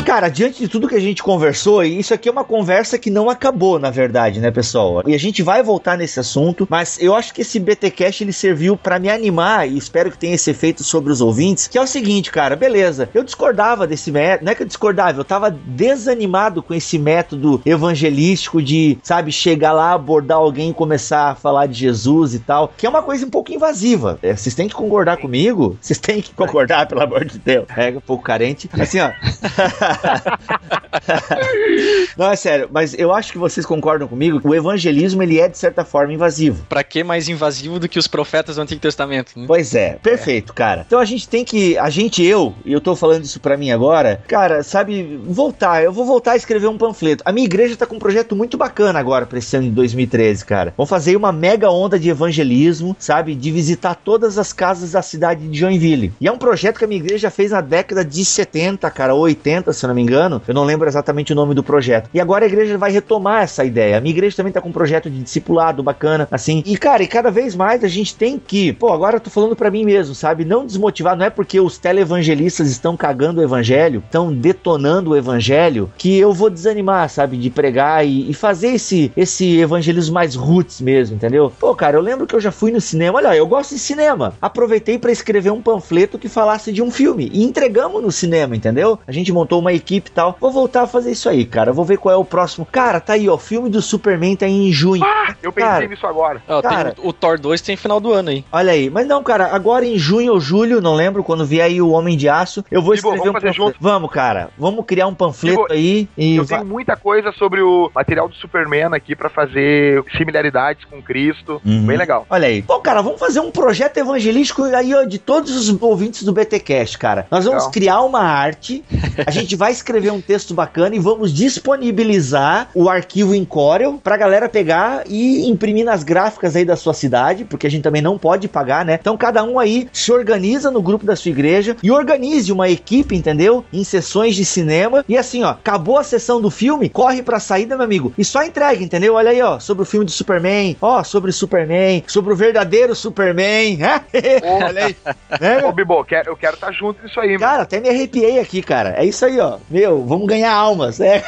[0.05, 3.11] Cara, diante de tudo que a gente conversou, e isso aqui é uma conversa que
[3.11, 5.03] não acabou, na verdade, né, pessoal?
[5.07, 8.77] E a gente vai voltar nesse assunto, mas eu acho que esse BTcast ele serviu
[8.77, 11.87] para me animar e espero que tenha esse efeito sobre os ouvintes, que é o
[11.87, 16.63] seguinte, cara, beleza, eu discordava desse método, não é que eu discordava, eu tava desanimado
[16.63, 21.79] com esse método evangelístico de, sabe, chegar lá, abordar alguém e começar a falar de
[21.79, 24.19] Jesus e tal, que é uma coisa um pouco invasiva.
[24.23, 25.79] É, vocês têm que concordar comigo?
[25.81, 27.67] Vocês têm que concordar, pelo amor de Deus.
[27.75, 28.69] É um pouco carente.
[28.79, 29.11] Assim, ó.
[32.17, 34.41] não, é sério, mas eu acho que vocês concordam comigo.
[34.45, 36.65] O evangelismo, ele é, de certa forma, invasivo.
[36.69, 39.33] Pra que mais invasivo do que os profetas do Antigo Testamento?
[39.37, 39.45] Né?
[39.47, 40.55] Pois é, perfeito, é.
[40.55, 40.85] cara.
[40.87, 43.71] Então a gente tem que, a gente, eu, e eu tô falando isso pra mim
[43.71, 45.83] agora, cara, sabe, voltar.
[45.83, 47.23] Eu vou voltar a escrever um panfleto.
[47.27, 50.45] A minha igreja tá com um projeto muito bacana agora pra esse ano de 2013,
[50.45, 50.75] cara.
[50.77, 53.35] Vamos fazer uma mega onda de evangelismo, sabe?
[53.35, 56.13] De visitar todas as casas da cidade de Joinville.
[56.21, 59.23] E é um projeto que a minha igreja fez na década de 70, cara, ou
[59.23, 60.43] 80, se eu não me engano.
[60.47, 62.09] Eu não lembro exatamente o nome do projeto.
[62.13, 63.99] E agora a igreja vai retomar essa ideia.
[63.99, 66.63] A minha igreja também tá com um projeto de discipulado bacana, assim.
[66.67, 69.57] E, cara, e cada vez mais a gente tem que, pô, agora eu tô falando
[69.57, 70.45] para mim mesmo, sabe?
[70.45, 75.91] Não desmotivar, não é porque os televangelistas estão cagando o evangelho, estão detonando o evangelho,
[75.97, 77.37] que eu vou desanimar, sabe?
[77.37, 81.53] De pregar e, e fazer esse, esse evangelismo mais roots mesmo, entendeu?
[81.59, 84.35] Pô, cara, eu lembro que eu já fui no cinema, olha, eu gosto de cinema.
[84.41, 88.99] Aproveitei para escrever um panfleto que falasse de um filme e entregamos no cinema, entendeu?
[89.07, 90.37] A gente montou uma equipe e tal.
[90.41, 91.73] Vou voltar a fazer isso aí, cara.
[91.73, 92.67] Vou ver qual é o próximo.
[92.67, 93.35] Cara, tá aí, ó.
[93.35, 95.03] O filme do Superman tá aí em junho.
[95.05, 96.43] Ah, eu pensei cara, nisso agora.
[96.63, 98.45] cara, o, o, Thor 2 tem final do ano aí.
[98.53, 98.89] Olha aí.
[98.89, 102.17] Mas não, cara, agora em junho ou julho, não lembro, quando vier aí o Homem
[102.17, 103.57] de Aço, eu vou escrever vamos um panfleto.
[103.57, 103.77] Junto.
[103.81, 104.51] Vamos, cara.
[104.57, 106.37] Vamos criar um panfleto aí e.
[106.37, 111.61] Eu tenho muita coisa sobre o material do Superman aqui para fazer similaridades com Cristo.
[111.65, 111.87] Uhum.
[111.87, 112.27] Bem legal.
[112.29, 112.63] Olha aí.
[112.63, 116.99] Bom, cara, vamos fazer um projeto evangelístico aí, ó, de todos os ouvintes do BTcast,
[116.99, 117.27] cara.
[117.31, 118.85] Nós vamos criar uma arte,
[119.27, 124.17] a gente vai escrever um texto bacana e vamos disponibilizar o arquivo em Corel pra
[124.17, 128.19] galera pegar e imprimir nas gráficas aí da sua cidade, porque a gente também não
[128.19, 128.99] pode pagar, né?
[129.01, 133.17] Então cada um aí se organiza no grupo da sua igreja e organize uma equipe,
[133.17, 133.65] entendeu?
[133.73, 137.77] Em sessões de cinema e assim, ó, acabou a sessão do filme, corre pra saída,
[137.77, 139.15] meu amigo, e só entrega, entendeu?
[139.15, 143.77] Olha aí, ó, sobre o filme do Superman, ó, sobre Superman, sobre o verdadeiro Superman,
[143.77, 144.01] né?
[144.43, 144.97] Olha aí.
[145.41, 148.63] Né, Ô, Bibo, eu quero estar tá junto nisso aí, Cara, até me arrepiei aqui,
[148.63, 148.95] cara.
[148.97, 149.54] É isso aí, ó.
[149.71, 151.23] Meu, vamos ganhar almas, né?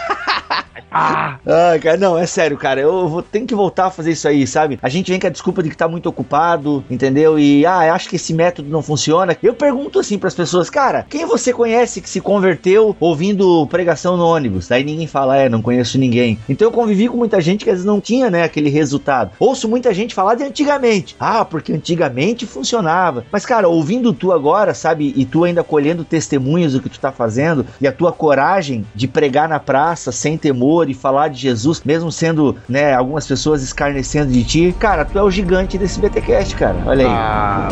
[0.90, 2.80] Ah, ah, cara, não, é sério, cara.
[2.80, 4.78] Eu vou ter que voltar a fazer isso aí, sabe?
[4.82, 7.38] A gente vem com a desculpa de que tá muito ocupado, entendeu?
[7.38, 9.36] E, ah, acho que esse método não funciona.
[9.42, 14.16] Eu pergunto assim para as pessoas, cara, quem você conhece que se converteu ouvindo pregação
[14.16, 14.68] no ônibus?
[14.68, 16.38] Daí ninguém fala, é, não conheço ninguém.
[16.48, 19.32] Então eu convivi com muita gente que às vezes não tinha, né, aquele resultado.
[19.38, 21.14] Ouço muita gente falar de antigamente.
[21.20, 23.24] Ah, porque antigamente funcionava.
[23.30, 25.12] Mas, cara, ouvindo tu agora, sabe?
[25.14, 29.06] E tu ainda colhendo testemunhos do que tu tá fazendo e a tua coragem de
[29.06, 34.32] pregar na praça sem temor e falar de Jesus, mesmo sendo, né, algumas pessoas escarnecendo
[34.32, 36.76] de ti, cara, tu é o gigante desse BTcast, cara.
[36.86, 37.12] Olha aí.
[37.12, 37.68] Ah.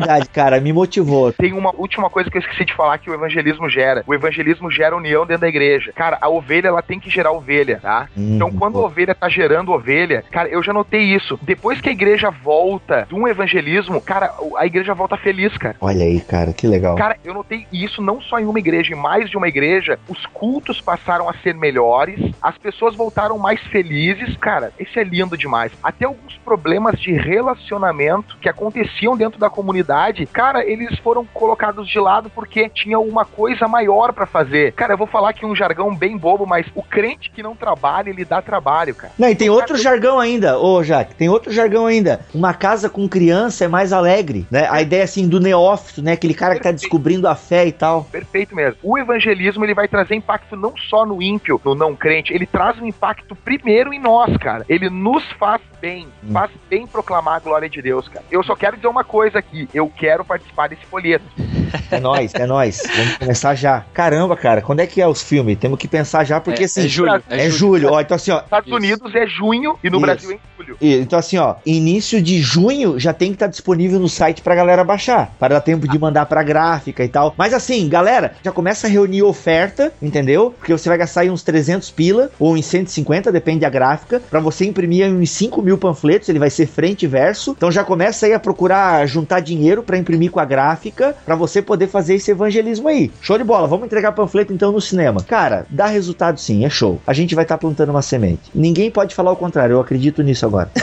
[0.00, 1.32] Verdade, cara, me motivou.
[1.32, 4.02] Tem uma última coisa que eu esqueci de falar que o evangelismo gera.
[4.06, 5.92] O evangelismo gera união dentro da igreja.
[5.94, 8.08] Cara, a ovelha, ela tem que gerar ovelha, tá?
[8.16, 11.38] Hum, então, quando a ovelha tá gerando ovelha, cara, eu já notei isso.
[11.42, 15.76] Depois que a igreja volta de um evangelismo, cara, a igreja volta feliz, cara.
[15.80, 16.96] Olha aí, cara, que legal.
[16.96, 19.98] Cara, eu notei isso não só em uma igreja, em mais de uma igreja.
[20.08, 24.36] Os cultos passaram a ser melhores, as pessoas voltaram mais felizes.
[24.38, 25.72] Cara, isso é lindo demais.
[25.82, 29.89] Até alguns problemas de relacionamento que aconteciam dentro da comunidade,
[30.32, 34.72] cara, eles foram colocados de lado porque tinha uma coisa maior para fazer.
[34.72, 38.10] Cara, eu vou falar aqui um jargão bem bobo, mas o crente que não trabalha,
[38.10, 39.12] ele dá trabalho, cara.
[39.18, 39.82] Não, e tem outro cara...
[39.82, 42.20] jargão ainda, ô Jaque, tem outro jargão ainda.
[42.34, 44.68] Uma casa com criança é mais alegre, né?
[44.70, 46.12] A ideia assim do neófito, né?
[46.12, 46.62] Aquele cara Perfeito.
[46.62, 48.04] que tá descobrindo a fé e tal.
[48.04, 48.78] Perfeito mesmo.
[48.82, 52.78] O evangelismo, ele vai trazer impacto não só no ímpio, no não crente, ele traz
[52.80, 54.64] um impacto primeiro em nós, cara.
[54.68, 56.32] Ele nos faz bem, hum.
[56.32, 58.24] faz bem proclamar a glória de Deus, cara.
[58.30, 61.24] Eu só quero dizer uma coisa aqui, eu quero participar desse folheto.
[61.90, 62.82] É nóis, é nóis.
[62.96, 63.84] Vamos começar já.
[63.92, 65.58] Caramba, cara, quando é que é os filmes?
[65.58, 66.84] Temos que pensar já, porque é, assim.
[66.84, 67.22] É julho.
[67.28, 67.82] É, é julho.
[67.82, 67.92] julho.
[67.92, 68.40] Ó, então assim, ó.
[68.40, 68.76] Estados Isso.
[68.76, 70.06] Unidos é junho e no Isso.
[70.06, 70.76] Brasil é em julho.
[70.80, 74.54] Então assim, ó, início de junho já tem que estar tá disponível no site pra
[74.54, 75.32] galera baixar.
[75.38, 77.34] Para dar tempo de mandar pra gráfica e tal.
[77.36, 80.54] Mas assim, galera, já começa a reunir oferta, entendeu?
[80.58, 84.20] Porque você vai gastar aí uns 300 pila ou em 150, depende da gráfica.
[84.30, 87.52] Pra você imprimir uns 5 mil panfletos, ele vai ser frente e verso.
[87.56, 91.60] Então já começa aí a procurar juntar dinheiro para imprimir com a gráfica, para você
[91.62, 93.10] poder fazer esse evangelismo aí.
[93.20, 95.22] Show de bola, vamos entregar panfleto então no cinema.
[95.22, 97.00] Cara, dá resultado sim, é show.
[97.06, 98.50] A gente vai estar tá plantando uma semente.
[98.54, 100.70] Ninguém pode falar o contrário, eu acredito nisso agora.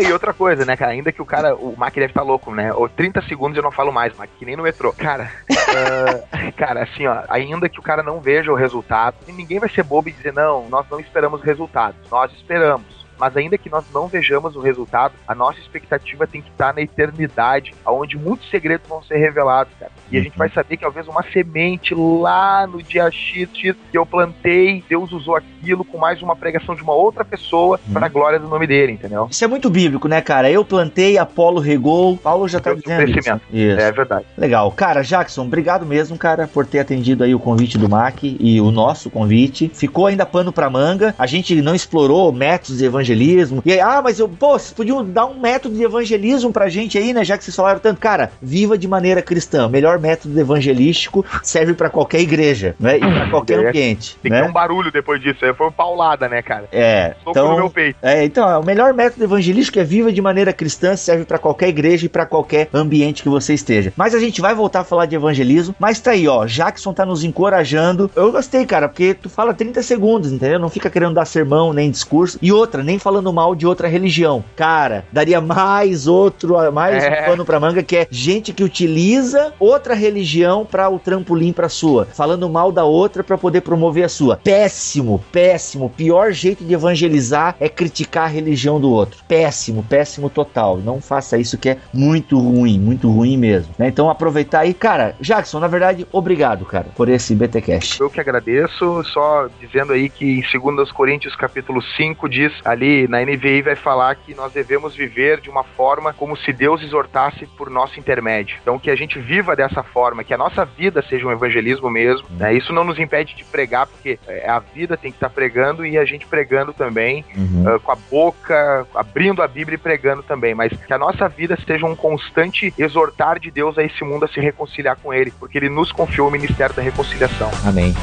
[0.00, 0.92] E outra coisa, né, cara?
[0.92, 2.72] Ainda que o cara, o Mac deve estar tá louco, né?
[2.72, 4.92] Ou 30 segundos eu não falo mais, Mac, que nem no metrô.
[4.92, 9.68] Cara, uh, cara, assim, ó, ainda que o cara não veja o resultado, ninguém vai
[9.68, 11.98] ser bobo e dizer, não, nós não esperamos resultados.
[12.10, 16.50] Nós esperamos mas ainda que nós não vejamos o resultado, a nossa expectativa tem que
[16.50, 19.92] estar na eternidade, onde muitos segredos vão ser revelados, cara.
[20.10, 23.98] E a gente vai saber que talvez uma semente lá no dia X, X que
[23.98, 27.92] eu plantei, Deus usou aquilo com mais uma pregação de uma outra pessoa uhum.
[27.92, 29.28] para a glória do nome dele, entendeu?
[29.30, 30.50] Isso é muito bíblico, né, cara?
[30.50, 33.40] Eu plantei, Apolo regou, Paulo já tá dizendo isso.
[33.52, 33.80] isso.
[33.80, 34.26] É verdade.
[34.36, 34.70] Legal.
[34.72, 38.70] Cara, Jackson, obrigado mesmo, cara, por ter atendido aí o convite do MAC e o
[38.70, 39.70] nosso convite.
[39.74, 41.14] Ficou ainda pano pra manga.
[41.18, 43.62] A gente não explorou métodos de evangelismo.
[43.64, 46.98] E aí, ah, mas eu, pô, vocês podiam dar um método de evangelismo pra gente
[46.98, 48.00] aí, né, já que vocês falaram tanto.
[48.00, 49.68] Cara, viva de maneira cristã.
[49.68, 52.96] Melhor método evangelístico serve para qualquer igreja, né?
[52.96, 54.16] E para qualquer é, ambiente.
[54.22, 54.38] Tem né?
[54.38, 55.44] que ter um barulho depois disso.
[55.44, 56.68] Aí foi paulada, né, cara?
[56.72, 57.14] É.
[57.26, 57.98] então, no meu peito.
[58.02, 62.06] É, então, o melhor método evangelístico é viva de maneira cristã, serve para qualquer igreja
[62.06, 63.92] e para qualquer ambiente que você esteja.
[63.96, 66.44] Mas a gente vai voltar a falar de evangelismo, mas tá aí, ó.
[66.46, 68.10] Jackson tá nos encorajando.
[68.16, 70.58] Eu gostei, cara, porque tu fala 30 segundos, entendeu?
[70.58, 72.38] Não fica querendo dar sermão nem discurso.
[72.40, 74.44] E outra, nem falando mal de outra religião.
[74.56, 77.22] Cara, daria mais outro, mais é.
[77.22, 81.68] um pano pra manga, que é gente que utiliza outra religião para o trampolim para
[81.68, 84.36] sua, falando mal da outra para poder promover a sua.
[84.36, 85.90] Péssimo, péssimo.
[85.90, 89.22] Pior jeito de evangelizar é criticar a religião do outro.
[89.26, 90.78] Péssimo, péssimo total.
[90.78, 93.74] Não faça isso que é muito ruim, muito ruim mesmo.
[93.78, 93.88] Né?
[93.88, 98.00] Então aproveitar aí, cara, Jackson, na verdade, obrigado, cara, por esse BTcast.
[98.00, 103.20] Eu que agradeço, só dizendo aí que em 2 Coríntios capítulo 5 diz ali na
[103.20, 107.70] NVI vai falar que nós devemos viver de uma forma como se Deus exortasse por
[107.70, 108.58] nosso intermédio.
[108.60, 112.26] Então que a gente viva dessa forma que a nossa vida seja um evangelismo mesmo.
[112.30, 112.54] Né?
[112.54, 115.96] Isso não nos impede de pregar, porque é, a vida tem que estar pregando e
[115.96, 117.76] a gente pregando também, uhum.
[117.76, 120.54] uh, com a boca, abrindo a Bíblia e pregando também.
[120.54, 124.28] Mas que a nossa vida seja um constante exortar de Deus a esse mundo a
[124.28, 127.50] se reconciliar com Ele, porque Ele nos confiou o ministério da reconciliação.
[127.64, 127.94] Amém.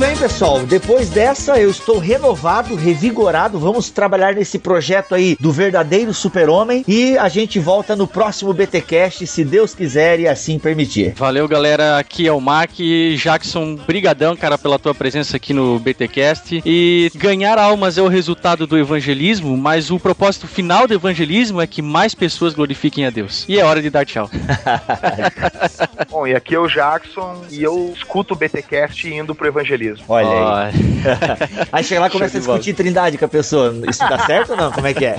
[0.00, 0.60] Bem, pessoal.
[0.60, 3.58] Depois dessa, eu estou renovado, revigorado.
[3.58, 6.82] Vamos trabalhar nesse projeto aí do verdadeiro super-homem.
[6.88, 11.12] E a gente volta no próximo BTcast, se Deus quiser e assim permitir.
[11.16, 11.98] Valeu, galera.
[11.98, 12.70] Aqui é o Mac.
[13.18, 16.62] Jackson, brigadão, cara, pela tua presença aqui no BTcast.
[16.64, 21.66] E ganhar almas é o resultado do evangelismo, mas o propósito final do evangelismo é
[21.66, 23.44] que mais pessoas glorifiquem a Deus.
[23.46, 24.30] E é hora de dar tchau.
[26.08, 29.89] Bom, e aqui é o Jackson e eu escuto o BTcast indo pro evangelismo.
[30.08, 30.72] Olha aí.
[31.72, 33.74] aí chega lá e começa a discutir trindade com a pessoa.
[33.88, 34.72] Isso dá certo ou não?
[34.72, 35.16] Como é que é?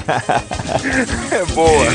[1.31, 1.85] é boa.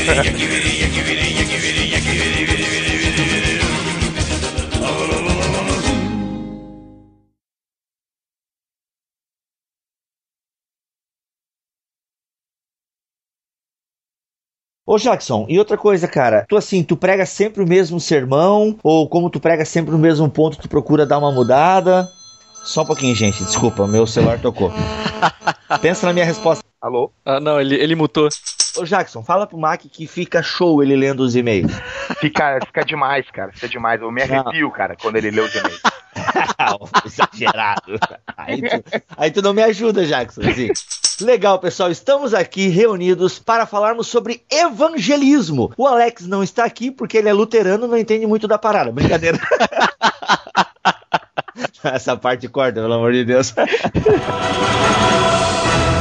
[14.89, 19.09] Ô Jackson, e outra coisa, cara, tu assim, tu prega sempre o mesmo sermão, ou
[19.09, 22.07] como tu prega sempre no mesmo ponto, tu procura dar uma mudada?
[22.67, 24.73] Só um pouquinho, gente, desculpa, meu celular tocou.
[25.81, 26.61] Pensa na minha resposta.
[26.81, 27.13] Alô?
[27.25, 28.27] Ah, não, ele, ele mutou.
[28.75, 31.71] Ô Jackson, fala pro Mac que fica show ele lendo os e-mails.
[32.19, 34.01] Fica, fica demais, cara, fica demais.
[34.01, 34.71] Eu me arrepio, não.
[34.71, 35.81] cara, quando ele lê os e-mails.
[37.05, 37.97] Exagerado.
[38.35, 38.83] Aí tu,
[39.15, 40.41] aí tu não me ajuda, Jackson.
[40.41, 40.67] Assim.
[41.23, 41.89] Legal, pessoal.
[41.89, 45.71] Estamos aqui reunidos para falarmos sobre evangelismo.
[45.77, 48.91] O Alex não está aqui porque ele é luterano não entende muito da parada.
[48.91, 49.39] Brincadeira.
[51.83, 53.53] Essa parte corta, pelo amor de Deus.